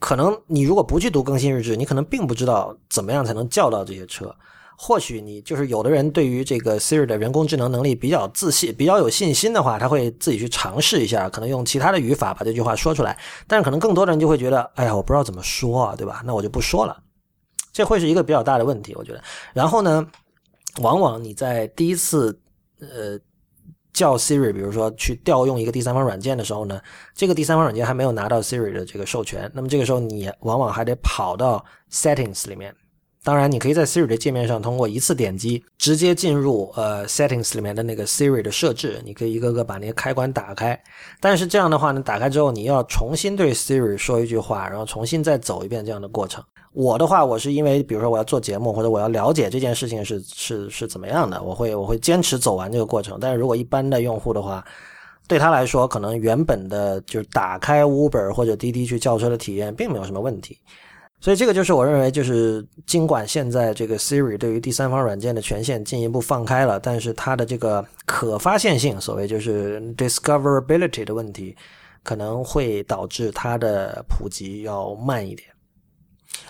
[0.00, 4.34] 可能你如果不去读更新日志，你可能并不知道怎么样才能叫到这些车。
[4.82, 13.18] 或许你就是有的人对于这个 Siri 的人工智能能力比较自信、比较有信心的话，他会自己去尝试一下，可能用其他的语法把这句话说出来。
[13.46, 16.22] 但是可能更多的人就会觉得，哎呀，我不知道怎么说，对吧？
[16.24, 16.96] 那我就不说了。
[17.74, 19.22] 这会是一个比较大的问题，我觉得。
[19.52, 20.06] 然后呢，
[20.80, 22.40] 往往你在第一次
[22.80, 23.18] 呃
[23.92, 26.80] 叫 Siri，比如说去调用一个第三方软件的时候呢，
[27.14, 32.74] 这个第三方软件还没有拿到 Siri 的这个授权，那么这个时候你往往还得跑到 Settings 里面。
[33.22, 40.80] 当然，你可以在 Siri 的界面上通过一次点击直接进入呃 Settings 里面的那个 Siri 的设置，你可以一个个把那个开关打开。
[41.20, 46.42] 但是这样的话呢，打开之后你要重新对 Siri 说一句话，然后重新再走一遍这样的过程。
[46.72, 53.18] 我的话，我是因为比如说我要做节目或者我要了解这件事情是是是怎么样的，我会我会坚持走完这个过程。
[53.20, 54.64] 但是如果一般的用户的话，
[55.28, 60.56] 对他来说，可能原本的就是打开 Uber 或者滴滴去叫车的体验并没有什么问题。
[61.22, 71.54] 所以这个就是我认为，就是尽管现在这个 Siri 对于第三方软件的权限进一步放开了，但是它的这个可发现性，所谓就是 discoverability 的问题，
[72.02, 75.46] 可能会导致它的普及要慢一点。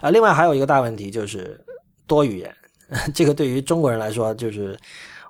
[0.01, 1.61] 啊，另外还有一个大问题就是
[2.07, 2.55] 多语言，
[3.13, 4.79] 这个对于中国人来说，就是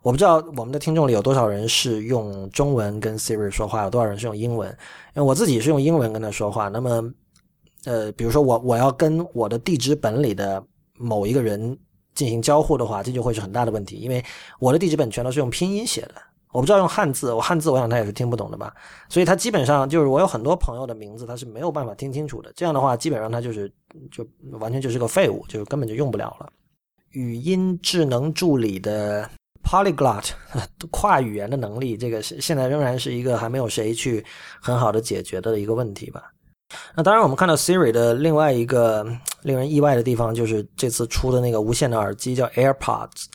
[0.02, 4.68] 我不知道我们的听众里有多少人是用中文跟 Siri 说话，有多少人是用英文。
[5.14, 7.10] 因为我自己是用英文跟他说话，那么。
[7.84, 10.62] 呃，比如说我我要跟我的地址本里的
[10.98, 11.78] 某一个人
[12.14, 14.22] 进行交互的话，这就会是很大的问题，因为
[14.58, 16.16] 我的地址本全都是用拼音写的，
[16.52, 18.74] 我不知道用汉字，我汉字我想他也是听不懂的吧，
[19.08, 23.72] 所以他基本上就是我有很多朋友的名字他是没有办法听清楚的，这样的话基本上他就是
[24.10, 24.26] 就
[24.58, 26.52] 完全就是个废物，就根本就用不了了。
[27.10, 29.28] 语音智能助理的
[29.64, 30.30] polyglot
[30.90, 34.24] 跨语言的能力，这个是现在仍然是一个还没有谁去
[34.60, 36.30] 很好的解决的一个问题吧。
[36.94, 39.04] 那当然，我们看到 Siri 的另外一个
[39.42, 43.26] 令人意外的地方，就是这次出的那个无线的耳机叫 AirPods。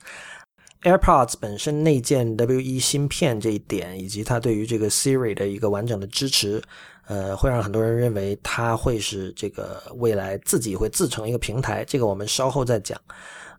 [0.84, 6.62] AirPods 本身内建 W1 芯片这一点，以及它对于这个 Siri 的一个完整的支持，
[7.08, 11.84] 呃，会让很多人认为它会是这个未来自己会自成一个平台。
[11.86, 13.00] 这个我们稍后再讲。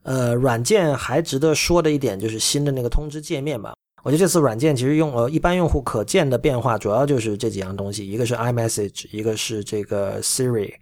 [0.05, 3.75] 呃，软件还值得说的一点就是新的那个通知界面吧。
[4.07, 10.73] 我觉得这次软件其实用呃一般用户可见的变化主要就是这几样东西，一个是 iMessage，一个是这个 Siri，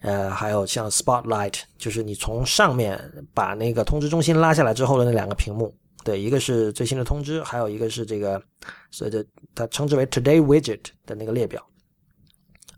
[0.00, 2.98] 呃，还有像 Spotlight，就是你从上面
[3.34, 8.42] 把那个通知中心拉下来之后的那两个屏幕，对，一个是最新的通知，还有一个是这个，
[8.90, 9.22] 所以这
[9.54, 11.62] 它称之为 Today Widget 的那个列表。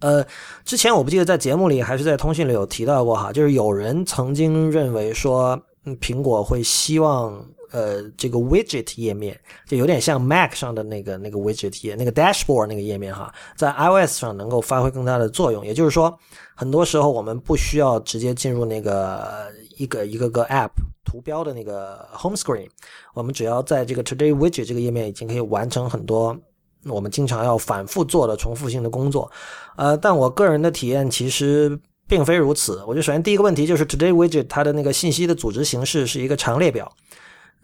[0.00, 0.26] 呃，
[0.64, 5.56] 之前我不记得在节目里还是在通讯里有提到过哈，就是有人曾经认为说，
[6.00, 7.46] 苹果会希望。
[7.74, 15.66] 呃，这个 widget 页面就有点像 Mac 上的那个那个 widget 页，那个 dashboard 那个页面哈，在 iOS 上能够发挥更大的作用。
[15.66, 16.16] 也就是说，
[16.54, 20.70] 很多时候我们不需要直接进入那个一个一个个 app
[21.04, 22.68] 图标的那个 home screen，
[23.12, 26.38] 我们只要在这个 Today widget 这个页面已经可以完成很多
[26.86, 29.28] 我们经常要反复做的重复性的工作。
[29.74, 32.84] 呃，但我个人的体验其实并非如此。
[32.86, 36.88] 我觉得首先第一个问题就是 Today widget 它的那个信息的组织形式是一个长列表。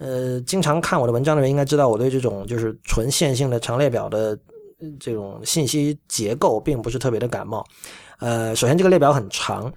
[0.01, 4.37] 呃，经常看我的文章的人应该知道，我对这种就是纯线性的长列表的
[4.99, 7.63] 这种信息结构并不是特别的感冒。
[8.19, 9.71] 呃，首先这个列表很长，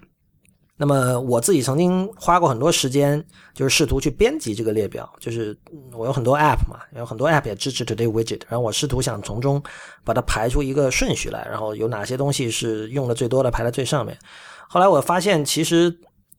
[0.78, 3.22] 那么我自己曾经花过很多时间，
[3.54, 5.14] 就是试图去编辑这个列表。
[5.20, 5.54] 就是
[5.92, 9.62] 我有很多 App 嘛，有很多 App 也支持 Today Widget，然后我试图想从中
[10.06, 14.18] 把它排出一个顺序来，然后有哪些东西是用的最多的排在最上面。
[14.70, 15.94] 后来我发现，其实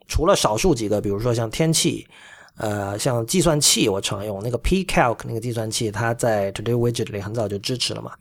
[0.09, 2.07] 除了少数几个，比如说像天气。
[2.56, 8.12] 呃，像计算器我常用那个 Pcalc 那个计算器，它在 Today Widget 里很早就支持了嘛。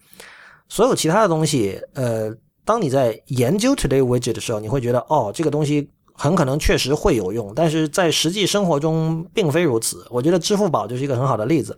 [0.70, 2.34] 所有其他的东西，呃，
[2.66, 10.06] 当你在研究 Today Widget 的时候，你会觉得哦，这个东西很可能确实会有用，但是在实际生活中并非如此。
[10.10, 11.78] 我觉得支付宝就是一个很好的例子。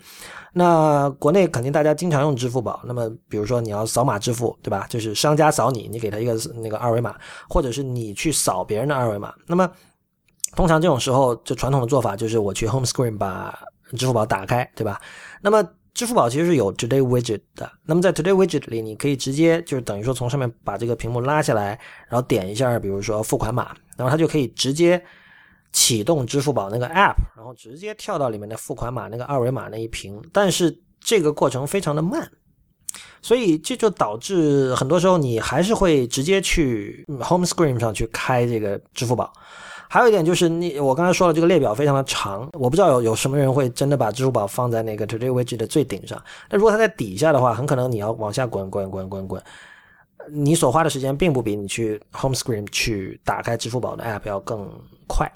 [0.54, 4.88] 那国内肯定大家经常用支付宝，那么比如说你要扫码支付，对吧？
[4.90, 7.16] 就是商家扫你，你给他一个那个二维码，
[7.50, 9.34] 或者是你去扫别人的二维码。
[9.48, 9.70] 那么
[10.56, 13.58] 通常这种时候，就传统的做法就是我去 Home Screen 把
[13.98, 15.00] 支付宝打开，对吧？
[15.42, 15.64] 那么
[15.94, 17.72] 支付宝其实是有 Today Widget 的。
[17.84, 25.02] 那么在 Today Widget 里，你可以直接就是等于说从上面把这个屏幕拉下来，然后点一下，比如说付款码，然后它就可以直接
[25.72, 30.22] 启动支付宝那个 App，然后直接跳到里面的付款码那个二维码那一屏。
[30.34, 32.30] 但是这个过程非常的慢，
[33.22, 39.32] 所以这就导致很多时候你还是会直接去 Home Screen 上去开这个支付宝。
[39.96, 46.22] 还有一点就是，你我刚才说了，这个列表非常的长，我不知道有有什么人会真的把支付宝放在那个 Today Widget 的最顶上。
[46.50, 49.42] 那如果它在底下的话，很可能你要往下滚滚滚滚滚，
[50.30, 54.70] 你所花的时间并不比你去 Home Screen 去打开支付宝的 App 要更
[55.08, 55.32] 快。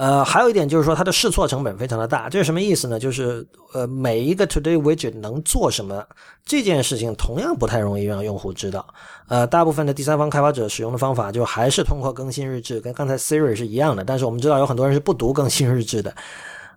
[0.00, 2.26] 呃，还有一点就是说，它的试错成本非常的大。
[2.30, 2.98] 这是什么意思呢？
[2.98, 6.02] 就是呃，每一个 Today Widget 能做什么
[6.42, 8.86] 这件事情，同样不太容易让用户知道。
[9.28, 14.02] 呃，大部分的第三方开发者使用的方法，就还是通过更新日志，跟刚才 Siri 是一样的。
[14.02, 16.14] 但是我们知道，有很多人是不读更新日志的。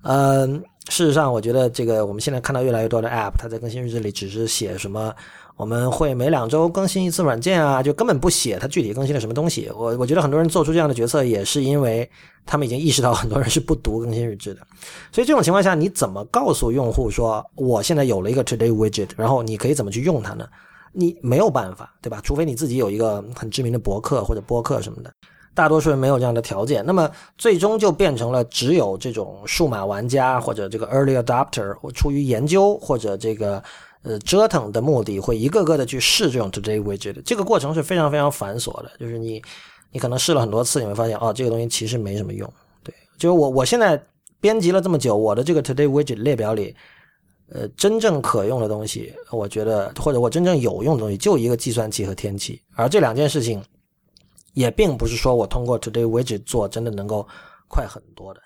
[0.01, 5.15] 嗯，事实上，我觉得这个我们现在看到越来越多的 App，它在更新日志里只是写什么。
[5.55, 9.71] 我们会每两周更新一次软件啊，就根本不写它具体更新了什么东西。
[9.75, 12.09] 我我觉得很多人做出这样的决策，也是因为
[12.43, 14.61] 他们已经意识到很多人是不读更新日志的。
[15.11, 20.47] 所以这种情况下，你怎么告诉用户说我现在有了一个 Today Widget，然后你可以怎么去用它呢？
[20.91, 22.19] 你没有办法，对吧？
[22.23, 25.13] 除非你自己有一个很知名的博客或者播客什么的。
[25.53, 33.63] 大多数人没有这样的条件，那么最终就变成了只有这种数码玩家或者这个 Early Adopter，出于研究或者这个。
[34.03, 38.91] 呃，折腾的目的会一个个的去试这种 Today Widget，这个过程是非常非常繁琐的。
[38.99, 39.41] 就是你，
[39.91, 42.51] 你可能试了很多次，你会发现，哦，这个东西其实没什么用。
[42.83, 44.01] 对，就是我我现在
[44.41, 46.75] 编辑了这么久，我的这个 Today Widget 列表里，
[47.47, 52.61] 呃，真正可用的东西，我觉得或者我真正有用的东西，就一个计算器和天气。
[52.75, 53.63] 而这两件事情，
[54.53, 57.25] 也并不是说我通过 Today Widget 做，真的能够
[57.69, 58.41] 快很多的。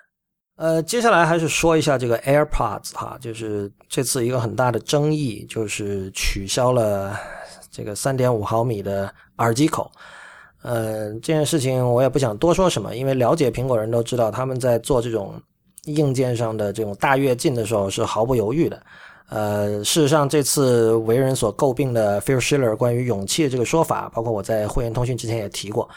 [0.58, 7.16] 呃，接下来还是说一下这个 AirPods 哈，就是这次一个很大的争议，就是取消了
[7.70, 9.88] 这个三点五毫米的耳机口。
[10.62, 15.40] 呃，这件事情我也不想多说什么，因为了解苹果人都知道，他们在做这种
[15.84, 18.82] 硬件上的这种大跃进的时候是毫不犹豫的。
[19.28, 25.88] 呃，事实上，这次为人所诟病的 Phil Schiller 关于勇气的这个说法，包括我在会员通讯之前也提过。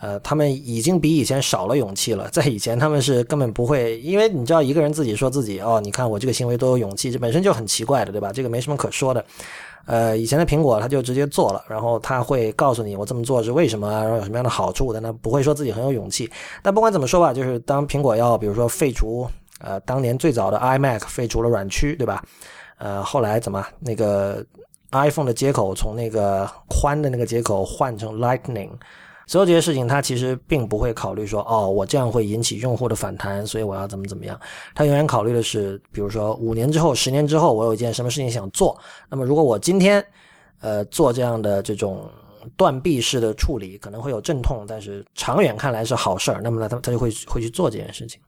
[0.00, 2.28] 呃，他们已经比以前少了勇气了。
[2.28, 8.32] 在以前，他们是根本不会，因为你知道，一个人自己说自己哦，你看我这个行为都有勇气，这本身就很奇怪的，对吧？
[8.32, 9.24] 这个没什么可说的。
[9.86, 16.30] 呃，以前的苹果他就直接做了，然后他会告诉你我这么做是为什么，然后有什么样的好处的，那不会说自己很有勇气。
[16.62, 19.26] 但不管怎么说吧，就是当苹果要比如说废除
[19.60, 22.22] 呃当年最早的 iMac 废除了软驱，对吧？
[22.76, 24.44] 呃，后来怎么那个
[24.92, 28.70] iPhone 的接口从那个宽的那个接口换成 Lightning。
[29.28, 34.40] 所有这些事情，他其实并不会考虑说，哦，我这样会引起用户的反弹，所以我要怎么怎么样。
[34.74, 38.76] 他永远考虑的是，比如说五年之后、十年之后，我有一件什么事情想做。
[39.10, 40.02] 那么，如果我今天，
[40.60, 42.10] 呃，做这样的这种
[42.56, 46.40] 断臂式的处理，可能会有阵痛，但是长远看来是好事儿。
[46.42, 48.18] 那么呢，他他就会会去做这件事情。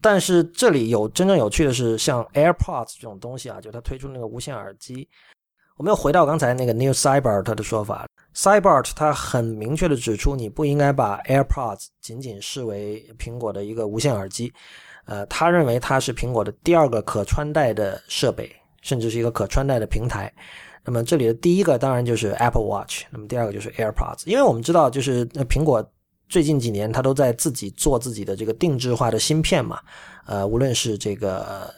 [0.00, 5.08] 但是这里有真正有趣的是，像 AirPods 这种东西啊，就他推出那个无线耳机。
[5.80, 14.52] 我们又回到刚才那个 New Cybert 的说法，Cybert 他很明确的指出，你不应该把 AirPods 仅仅视为苹果的一个无线耳机，
[15.06, 20.30] 呃，他认为它是苹果的第二个可穿戴的设备，甚至是一个可穿戴的平台。
[20.84, 25.82] 那么这里的第一个当然就是 Apple Watch，那么第二个就是 AirPods，因为我们知道，就是苹果
[26.28, 29.80] 最近几年它都在自己做自己的这个定制化的芯片嘛，
[30.26, 31.72] 呃，无论是这个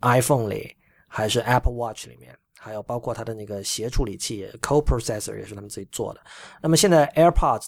[0.00, 0.74] iPhone 里
[1.06, 2.34] 还是 Apple Watch 里面。
[2.64, 6.20] 还有包括它的那个协处理器 （co-processor） 也是他们自己做的。
[6.62, 7.66] 那么现在 AirPods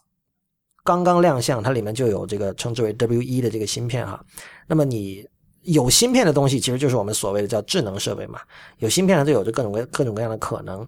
[0.82, 4.24] 刚刚亮相，它里面就有这个称之为 W1 的这个芯片哈。
[4.66, 5.28] 那么你
[5.62, 8.40] 有芯片的东西，其实就是我们所谓的叫智能设备嘛。
[8.78, 10.86] 有芯片它就有着各种各各种各样的可能。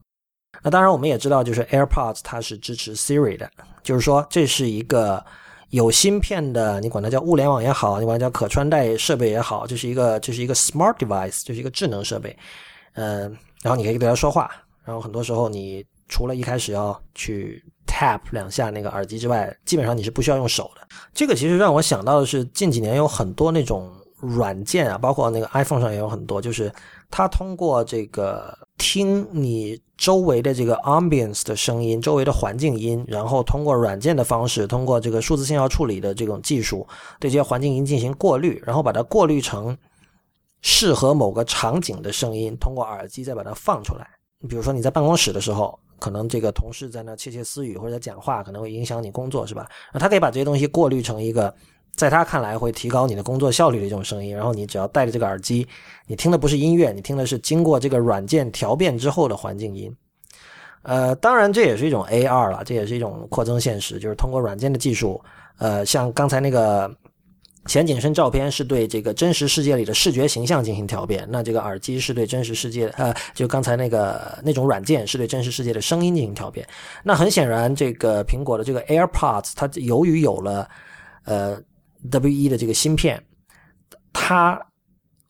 [0.63, 3.51] 那当然我们也知道，就是 AirPods 它是支持 Siri 的，
[3.83, 5.23] 就是说这是一个
[5.71, 12.37] 有芯片的，你管它叫物联网也好，你管它叫可穿戴设备也好，这是一个这是一个 smart device，就是一个智能设备。
[12.95, 13.37] 嗯。
[13.63, 14.49] 然后你可以对它说话，
[14.85, 20.87] 然后很多时候你除了一开始要去 tap 两下那个耳机之外，基本上你是不需要用手的。
[21.13, 26.73] 这个其实让我想到的是，近几年有很多那种软件啊，包括那个 iPhone 上也有很多，就是
[27.11, 36.87] 它通过这个听你周围的这个 ambience 的声音，周围的环境音，然后通过软件的方式，通过这个数字信号处理的这种技术，
[37.19, 39.77] 对这些环境音进行过滤，然后把它过滤成
[40.63, 44.07] 适合某个场景的声音，通过耳机再把它放出来。
[44.41, 45.79] 你比如说你在办公室的时候。
[46.01, 49.69] 可能这个同事在那窃窃私语或者在讲话，可能会影响你工作，是吧？
[49.93, 51.53] 那他可以把这些东西过滤成一个，
[51.97, 54.33] 在他看来会提高你的工作效率的一种声音。
[54.33, 55.67] 然后你只要戴着这个耳机，
[56.07, 59.93] 你听的不是音乐，你听的是经过这个软件调变之后的环境音。
[60.83, 65.21] 呃，当然这也是一种 AR 了，这也是一种扩增现实，就是通过软件的技术，
[65.59, 66.89] 呃，像刚才那个。
[67.69, 76.67] 前景深照片是对这个真实世界里的视觉形象进行调变，那这个耳机是对真实世界，呃，就刚才那个那种软件是对真实世界的声音进行调变。
[77.05, 80.69] 那很显然，这个苹果的这个 AirPods，它由于有了
[81.25, 81.61] 呃
[82.11, 83.23] W1 的这个芯片，
[84.13, 84.61] 它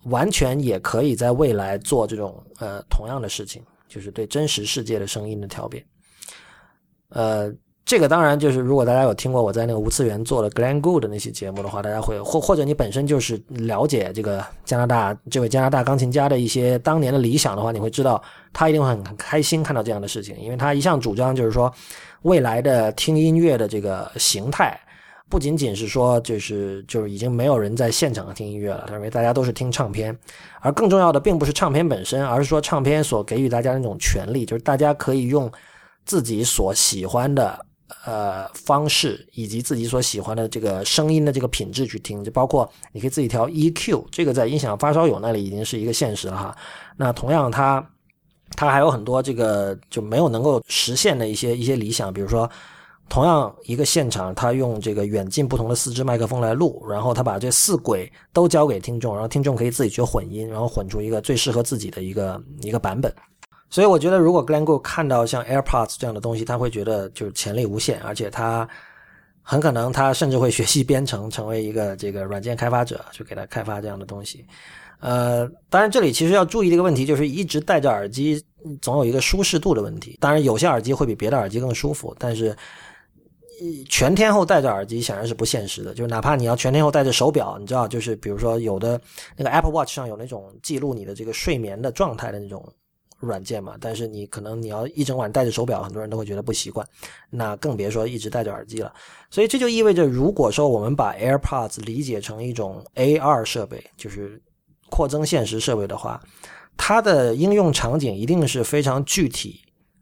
[0.05, 5.85] 完全也可以在未来做这种呃同样的事情，就是对真实世界的声音的调变，
[7.11, 7.53] 呃。
[7.89, 18.23] 这个当然就是，如果大家有听过我在那个无次元做的 Glenn Gould 那些节目的话，大家会或或者你本身就是了解这个加拿大这位加拿大钢琴家的一些当年的理想的话，你会知道
[18.53, 21.73] 他一定会很开心看到这样的事情，因为他一向主张就是说，
[22.25, 24.79] 未来的听音乐的这个形态
[25.31, 30.15] 不仅仅是说就是就是已经没有人在现场听音乐了，认为大家都是听唱片，
[30.61, 35.51] 而更重要的并不是唱片本身，而是说唱片所给予大家那种权利，就是大家可以用
[36.05, 37.59] 自己所喜欢的。
[38.05, 46.57] 呃，方式以及自己所喜欢的这个声音的这个品质去听，就包括你可以自己调 EQ，这个在音响发烧友那里已经是一个现实了哈。
[46.97, 47.85] 那同样，它
[48.57, 52.49] 它还有很多这个就没有能够实现的一些一些理想，比如说，
[53.09, 63.13] 同样一个现场，他用这个远近不同的四支麦克风来录，然后他把这四轨都交给听众，然后听众可以自己去混音，然后混出一个最适合自己的一个一个版本。
[63.71, 68.67] 所以我觉得，如果 g l e n g o 看到像 AirPods 这样的东西，他会觉得就是潜力无限，而且他
[69.43, 74.45] 很可能他甚至会学习编程，成为一个这个软件开发者，去给他开发这样的东西。
[75.01, 78.43] 呃，当然这里其实要注意的一个问题就是，一直戴着耳机
[78.81, 80.17] 总有一个舒适度的问题。
[80.19, 82.57] 当然，有些耳机会比别的耳机更舒服，但是
[83.87, 85.93] 全天候戴着耳机显然是不现实的。
[85.93, 88.99] 就是哪怕你要全天候戴着手表，你知道，就是比如说有的
[89.37, 92.67] 那个 Apple Watch 上有那种记录你的这个睡眠的状态的那种。
[93.21, 96.87] 软件嘛，但是你可能你要一整晚戴着手表，很多人都会觉得不习惯，
[97.31, 98.93] 那更别说一直戴着耳机了。
[99.29, 104.41] 所以这就意味着，如果说我们把 AirPods 理解成一种 AR 设备，就是
[104.89, 106.23] 扩增现实设备的话，
[106.77, 109.61] 它的应用场景一定是非常具体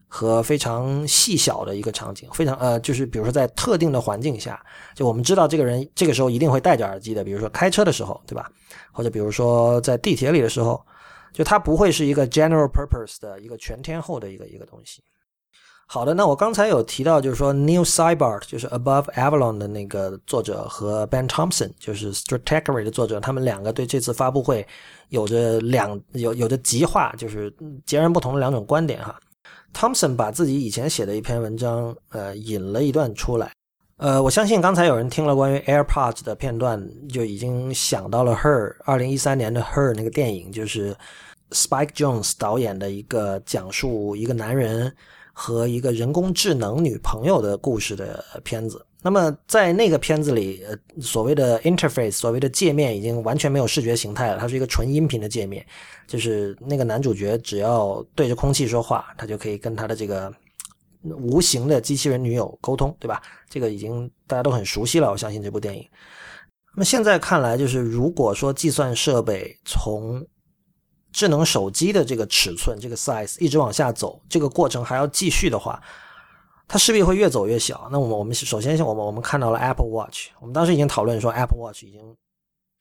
[0.09, 4.63] 和非常细小的一个场景，非常呃，就是比如说在特定的环境下，
[4.95, 8.51] 就我们知道这个人这个时候一定会戴着耳机的，比如说开车的时候，对吧？
[8.93, 10.85] 或者比如说在地铁里的时候。
[11.37, 15.03] 就它不会是一个 general purpose 的一个全天候的一个一个东西。
[15.87, 24.67] 好的，那我刚才有提到，就是说 Neil Cybart 就是 Above Avalon 的那个作者和 Ben Thompson 就是 Strategy 的作者，他们两个对这次发布会
[25.11, 29.15] 有着两有有着极化，就是截然不同的两种观点哈。
[29.75, 33.53] Thompson 把自己以前写的一篇文章，呃，引了一段出来。
[33.99, 40.95] 呃，我相信刚才有人听了关于 AirPods 的片段，就已经想到了 Her 二零一三年的 Her 那个电影，就是
[41.51, 44.95] Spike Jones 导演的一个讲述一个男人
[45.33, 48.85] 和一个人工智能女朋友的故事的片子。
[49.03, 55.65] 那么在那个片子里，呃，所谓的 interface，所谓的界面已经完全没有视觉形态了，它是一个纯音频的界面，
[56.07, 60.33] 就是那个男主角只要对着空气说话，他就可以跟他的这个。
[61.03, 63.23] 无形的机器人女友沟通，对吧？
[63.49, 65.09] 这个已经大家都很熟悉了。
[65.09, 65.89] 我相信这部电影。
[66.75, 70.27] 那么现在看来，就是如果说计算设备从
[71.13, 75.83] 智能手机的这个尺寸、这个 size 一直往下走，这个过程还要继续的话，
[76.69, 77.89] 它势必会越走越小。
[77.91, 82.17] 那我们我们首先我们我们看到了 Apple Watch，我们当时已经讨论说 Apple Watch 已经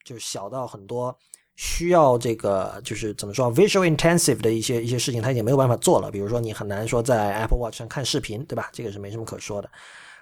[0.04, 1.18] 就是小到很多。
[1.58, 6.12] 需要这个就是怎么说，visual intensive 的一些一些事情，它已经没有办法做了。
[6.12, 8.70] 比如说，你很难说在 Apple Watch 上看视频，对吧？
[8.74, 9.70] 这个是没什么可说的。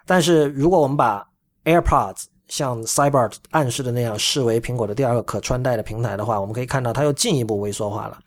[0.06, 1.28] 但是如果我们把
[1.64, 8.20] AirPods 像 Cybert 暗示的那样视为苹果的第二个可穿戴的平台的话，我们可以看到它又进一步微缩化了。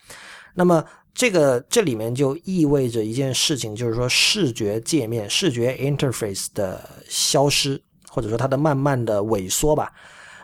[0.54, 9.92] 那么这个这里面就意味着一件事情，就是说视觉界面、视觉 interface 的消失，或者说它的慢慢的萎缩吧。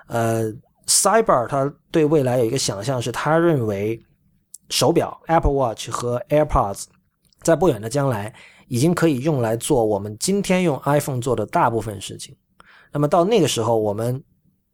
[0.07, 0.53] 呃。
[0.85, 3.99] Cyber 他对未来有一个想象，是他认为
[4.68, 6.87] 手表 Apple Watch 和 AirPods
[7.43, 8.35] 在不远的将来
[8.66, 12.37] 已经可以用来做我们今天用 iPhone 做的大部分事情。
[12.93, 14.22] 那么到那个时候，我们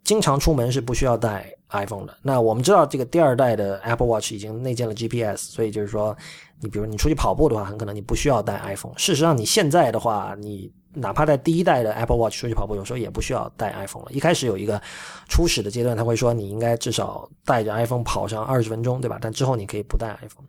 [0.05, 2.16] 经常出门是不需要带 iPhone 的。
[2.23, 6.16] 那我们知道，这个第二代的 Apple Watch 已经内建了 GPS，所以就是说，
[6.61, 8.97] 你比如你出去跑步的话，很可能你不需要带 iPhone。
[8.97, 14.11] 事实上，你现在的话，你哪怕在第一代的 Apple Watch 出去跑步，有时候也不需要带 iPhone 了。
[14.11, 14.81] 一开始有一个
[15.29, 19.19] 初始的阶段，他会说你应该至少带着 iPhone 跑上二十分钟，对吧？
[19.21, 20.47] 但之后你可以不带 iPhone。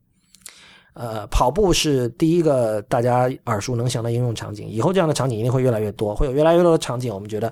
[0.93, 7.51] 呃，跑步是第一个大家耳熟能详的应用场景，以后这样的场景一定会越来越多，会有越来越多的场景，我们觉得，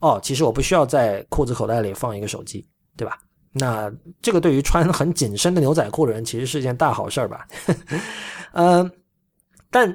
[0.00, 2.66] 哦，其实我不需要在裤子口袋里放一个手机，
[2.96, 3.18] 对吧？
[3.52, 7.46] 那这个对于穿很紧身的牛仔裤的人，其实是一件大好事儿吧？
[8.52, 8.90] 呃，
[9.70, 9.94] 但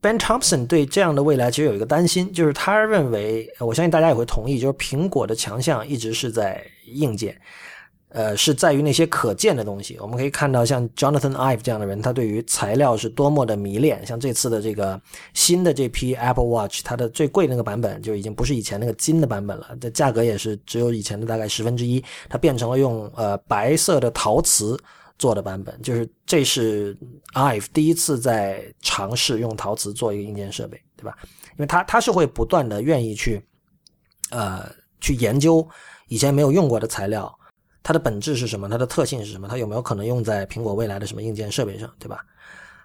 [0.00, 7.38] Ben Thompson 对这样的未来其实有一个担心，就是他认为，我相信大家也会同意，就是苹果的强项一直是在硬件。
[8.10, 9.98] 呃，是在于那些可见的东西。
[10.00, 14.04] 我们可以看到，像 Jonathan Ive 这样的人，他对于材料是多么的迷恋。
[14.06, 14.98] 像这次的这个
[15.34, 22.02] 新的这批 Apple Watch，它的最贵那个版本就已经不是以前那个金的版本了，这价格也是只有以前的大概十分之一。
[22.30, 24.78] 它变成了用呃白色的陶瓷
[25.18, 26.96] 做的版本，就是这是
[27.34, 31.14] Ive 第一次在尝试用陶瓷做一个硬件设备，对吧？
[31.50, 33.44] 因为他他是会不断的愿意去
[34.30, 34.66] 呃
[34.98, 35.68] 去研究
[36.08, 37.38] 以前没有用过的材料。
[37.82, 38.68] 它的本质是什么？
[38.68, 39.48] 它的特性是什么？
[39.48, 42.20] 它有没有可能用在苹果未来的什么硬件设备上，对吧？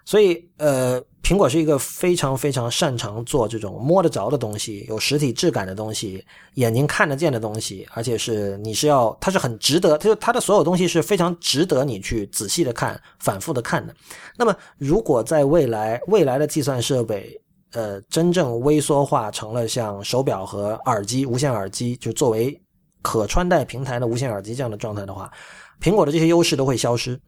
[0.06, 6.22] 所以，呃，苹果是一个非常非常擅长做这种摸得着的东西、有实体质感的东西、
[6.56, 13.94] 眼睛看得见的东西，而且是你是要，它是很值得，它就它的所有东西是非常值得你去仔细的看、反复的看的。
[14.36, 17.40] 那么，如果在未来未来的计算设备，
[17.72, 22.60] 呃，真正微缩化成了像手表和耳机、无线耳机，就作为。
[23.04, 25.30] 可穿戴平台的无线耳机这样的状态的话，
[25.78, 27.20] 苹果的这些优势都会消失，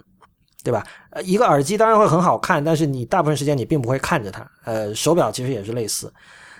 [0.64, 0.82] 对吧？
[1.10, 4.50] 呃，一个耳机当然会很好看，但是你大部分时间你并不会看着它。
[4.64, 6.10] 呃，手表其实也是类似。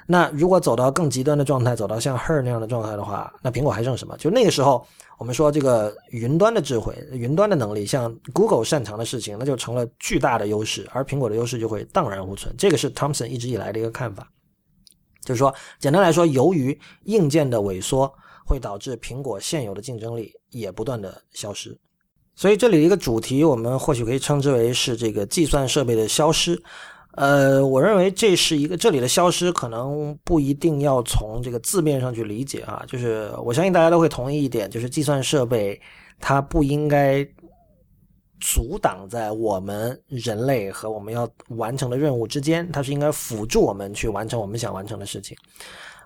[0.06, 4.14] 那如果走到更极端的状态，走到像 Her 那样的状态的话，那苹果还剩什么？
[4.18, 4.86] 就那个时候，
[5.16, 12.54] 我们说这个云端的智慧、云端的能力，像 Google 擅长的事情，那就成了巨大的优势，而苹果的优势就会荡然无存。
[12.56, 14.28] 这个是 Thompson 一直以来的一个看法，
[15.24, 18.12] 就是说，简单来说，由于硬件的萎缩。
[18.46, 21.76] 会导致苹果现有的竞争力也不断的消失，
[22.36, 26.62] 所以这里一个主题，我们或许可以称之为是这个计算设备的消失。
[27.12, 32.84] 呃，我认为这是一个这里的消失，可能不一定要从这个字面上去理解啊。
[32.86, 35.80] 就是我相信大家都会同意一点，就是计算设备
[36.20, 37.26] 它不应该
[38.38, 45.34] 阻挡在我们人类和我们要完成的任务之间，它是应该辅助我们去完成我们想完成的事情。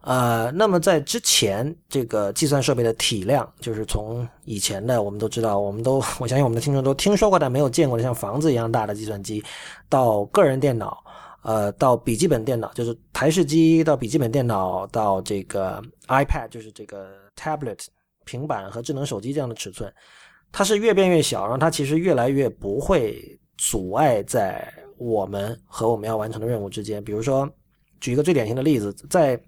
[0.03, 9.45] 呃，那么在之前，这个计算设备的体量，就是从以前的我们都知道，我们都我相信我们的听众都听说过但没有见过的像房子一样大的计算机，
[9.91, 11.05] 到个人电脑，
[11.43, 17.79] 呃，到笔记本电脑，就是台式机到笔记本电脑，到这个 iPad，就是这个 tablet
[18.25, 19.93] 平板和智能手机这样的尺寸，
[20.51, 27.05] 它是越变越小，然后它其实越来越不会阻碍在我们和我们要完成的任务之间。
[27.05, 27.47] 比如说，
[28.01, 29.39] 举一个最典型的例子，在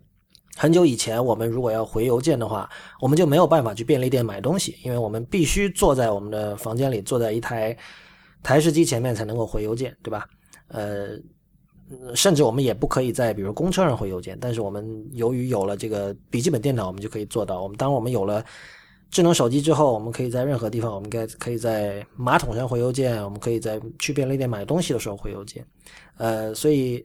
[0.55, 2.69] 很久以前，我们如果要回邮件的话，
[3.01, 7.77] 我们就没有办法去便利店买东西，因为我们必须坐在我们的房间里，坐在一台
[8.43, 10.29] 台式机前面才能够回邮件，对吧？
[10.69, 11.19] 呃，
[12.15, 17.63] 甚至我们也不可以在比如公车上回邮件，但是我们由于有了这个笔记本电脑，我们就可以做到。
[17.63, 18.45] 我们当我们有了
[19.11, 25.67] 智能手机之后，我们可以在任何地方，我们该可以在马桶上回邮件，我们可以在去便利店买东西的时候回邮件。
[26.19, 27.05] 呃，所以。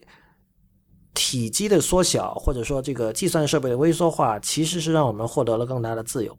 [1.20, 6.38] 体积的缩小，或者说这个计算设备的微缩化，其实是让我们获得了更大的自由。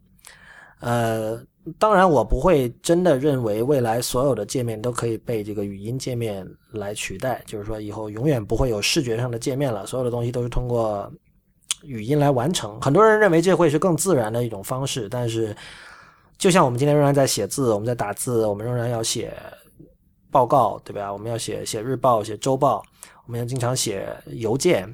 [0.79, 1.37] 呃，
[1.77, 11.11] 当然，我不会真的认为未来所有的界面都可以被这个语音界面来取代，就是说以后永远不会有视觉上的界面了，所有的东西都是通过
[11.83, 12.79] 语音来完成。
[12.79, 15.53] 很多人认为这会是更自然的一种方式，但是
[16.37, 19.33] 就像我们今天仍然在写字，我们在打字，我们仍然要写
[20.31, 21.11] 报告，对吧？
[21.11, 22.81] 我们要写写日报、写周报。
[23.29, 24.91] 我们要经常写邮件，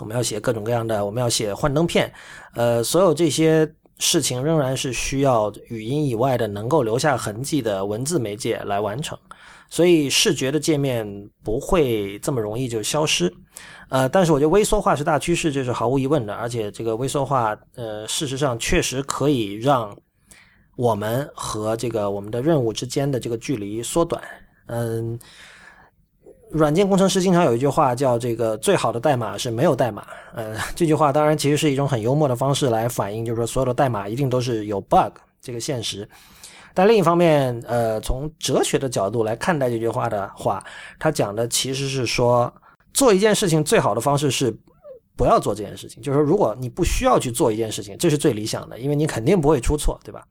[0.00, 2.12] 我们要写各种各样的，我们要写幻灯片，
[2.54, 9.16] 呃，所有这些事情仍然是需要语音以外的能够留下痕迹的文字媒介来完成，
[9.68, 11.06] 所以视觉的界面
[11.44, 13.32] 不会这么容易就消失，
[13.88, 19.96] 呃，但是我觉得微缩化是大趋势，这是毫无疑问的，而且这个微缩化，呃，事实上确实可以让
[20.74, 24.20] 我们和这个我们的任务之间的这个距离缩短，
[24.66, 25.16] 嗯。
[26.50, 30.06] 软件工程师经常有一句话叫“这个最好的代码是没有代码”。
[30.34, 36.08] 呃， 这句话当然其实是一种很幽默的方式来反映，就是说所有的代码一定都是有 bug 这个现实。
[36.72, 40.64] 但另一方面，呃，从哲学的角度来看待这句话的话，
[40.98, 42.52] 他讲的其实是说，
[42.94, 44.56] 做一件事情最好的方式是
[45.16, 46.02] 不要做这件事情。
[46.02, 50.24] 就是说，如果你不需要去做一件事情，这是最理想的，因为你肯定不会出错，对吧？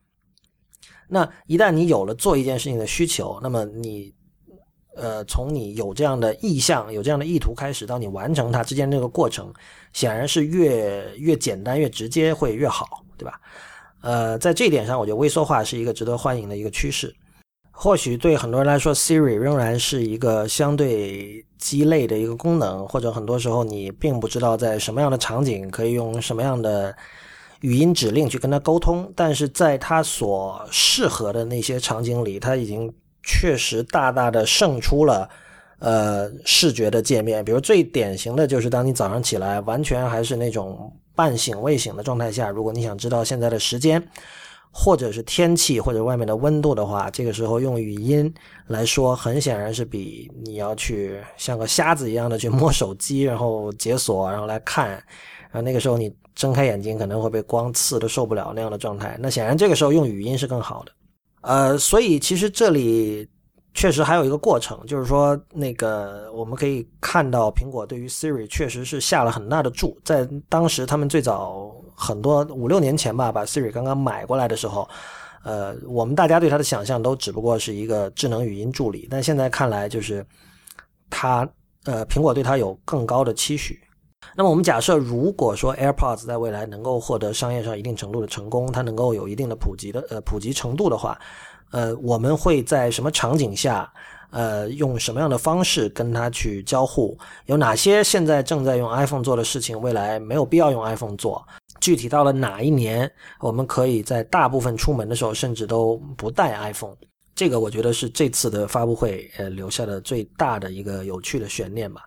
[1.09, 4.13] 那一旦你有了做一件事情的需求，那么你，
[4.99, 9.51] 呃，从你有这样的意向、有这样的意图开始，到你完成它之间这个过程，
[9.93, 13.39] 显然是越越简单、越直接会越好，对吧？
[14.01, 17.15] 呃，在这一点上，我觉得微缩化是一个值得欢迎的一个趋势。
[17.71, 26.93] 或许对很多人来说，Siri 仍然是一个相对鸡肋的一个功能，或者很多时候你并不知道在什么样的场景可以用什么样的
[27.61, 29.09] 语音指令去跟它沟通。
[29.15, 32.93] 但是在它所适合的那些场景里，它已经
[33.23, 35.29] 确实大大的胜出了
[35.79, 37.43] 呃视觉的界面。
[37.43, 44.01] 比如最典型的就是当你早上起来完全还是那种半醒未醒的状态下，如果你想知道现在的时间。
[44.71, 48.31] 或者是天气或者外面的温度的话，这个时候用语音
[48.67, 59.17] 来说，很显然是比你要去像个瞎子一样的去摸手机，然后解锁，然后来看，然后那个时候你睁开眼睛可能会被光刺的受不了那样的状态。
[59.19, 60.91] 那显然这个时候用语音是更好的。
[61.41, 63.27] 呃，所以其实这里。
[63.71, 69.97] 确实还有一个过程，就是说，那个我们可以看到，苹果对于 Siri 确实是下了很大的注。
[70.03, 74.89] 在当时，他们最早很多五六年前吧，把 Siri 刚刚买过来的时候，
[75.43, 79.07] 呃，我们大家对它的想象都只不过是一个智能语音助理。
[79.09, 80.25] 但现在看来，就是
[81.09, 81.47] 它，
[81.85, 83.79] 呃，苹果对它有更高的期许。
[84.35, 91.19] 那么，我们假设，如果说 AirPods 在未来能够获得商业上一定程度的成功，它能够有一定的普及的，呃，普及程度的话。
[91.71, 93.91] 呃，我们会在什么场景下，
[94.31, 97.15] 呃，用什么样的方式跟它去交互？
[97.45, 101.45] 有哪些现在正在用 iPhone 做的事情，未来没有必要用 iPhone 做？
[101.79, 106.95] 具体到了哪一年，我们可以在大部分出门的时候，甚至都不带 iPhone？
[107.35, 112.01] 这个我觉得是这次的发布会呃留下的最大的一个有趣的悬念吧。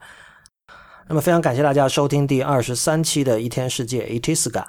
[1.08, 4.64] 那么，非常感谢大家收听第二十三期的一天世界 Itiska。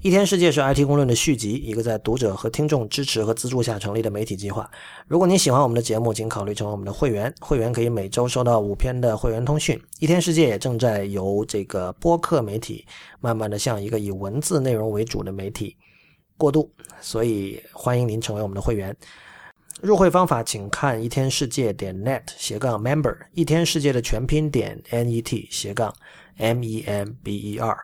[0.00, 4.70] 一天世界是 IT 公论的续集，一个在读者和听众支持和资助下成立的媒体计划。
[5.08, 7.34] 如果您喜欢我们的节目，请考虑成为我们的会员。
[7.40, 9.80] 会员可以每周收到五篇的会员通讯。
[9.98, 12.86] 一天世界也正在由这个播客媒体
[13.18, 15.76] 慢慢的向一个以文字内容为主的媒体
[16.36, 16.70] 过渡，
[17.00, 18.94] 所以欢迎您成为我们的会员。
[19.80, 25.94] 入会方法请看一天世界点 net 斜杠 member，一天世界的全拼点 net 斜杠
[26.36, 27.76] m e m b e r。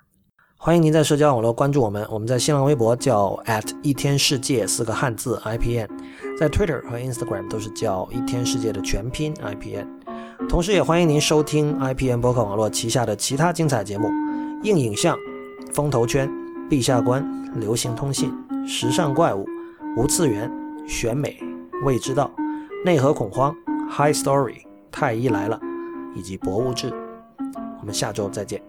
[0.57, 5.89] 欢迎您在社交网络关注我们，我们在新浪微博叫 at 一天世界四个汉字 IPN，
[6.37, 9.87] 在 Twitter 和 Instagram 都是叫一天世界的全拼 IPN。
[10.49, 14.09] 同时，也欢迎您收听 IPN 博客网络旗下的其他精彩节目：
[14.65, 15.17] 硬影像、
[15.73, 16.29] 风投圈、
[16.69, 17.25] 陛下观、
[17.61, 18.33] 流行通信、
[18.67, 19.47] 时尚怪物、
[19.97, 20.51] 无次元、
[20.89, 21.39] 选美、
[21.83, 22.31] 未知道、
[22.85, 23.55] 内核恐慌、
[23.91, 25.61] High Story、太医来了，
[26.15, 26.93] 以及博物志。
[27.81, 28.63] 我们下周再见。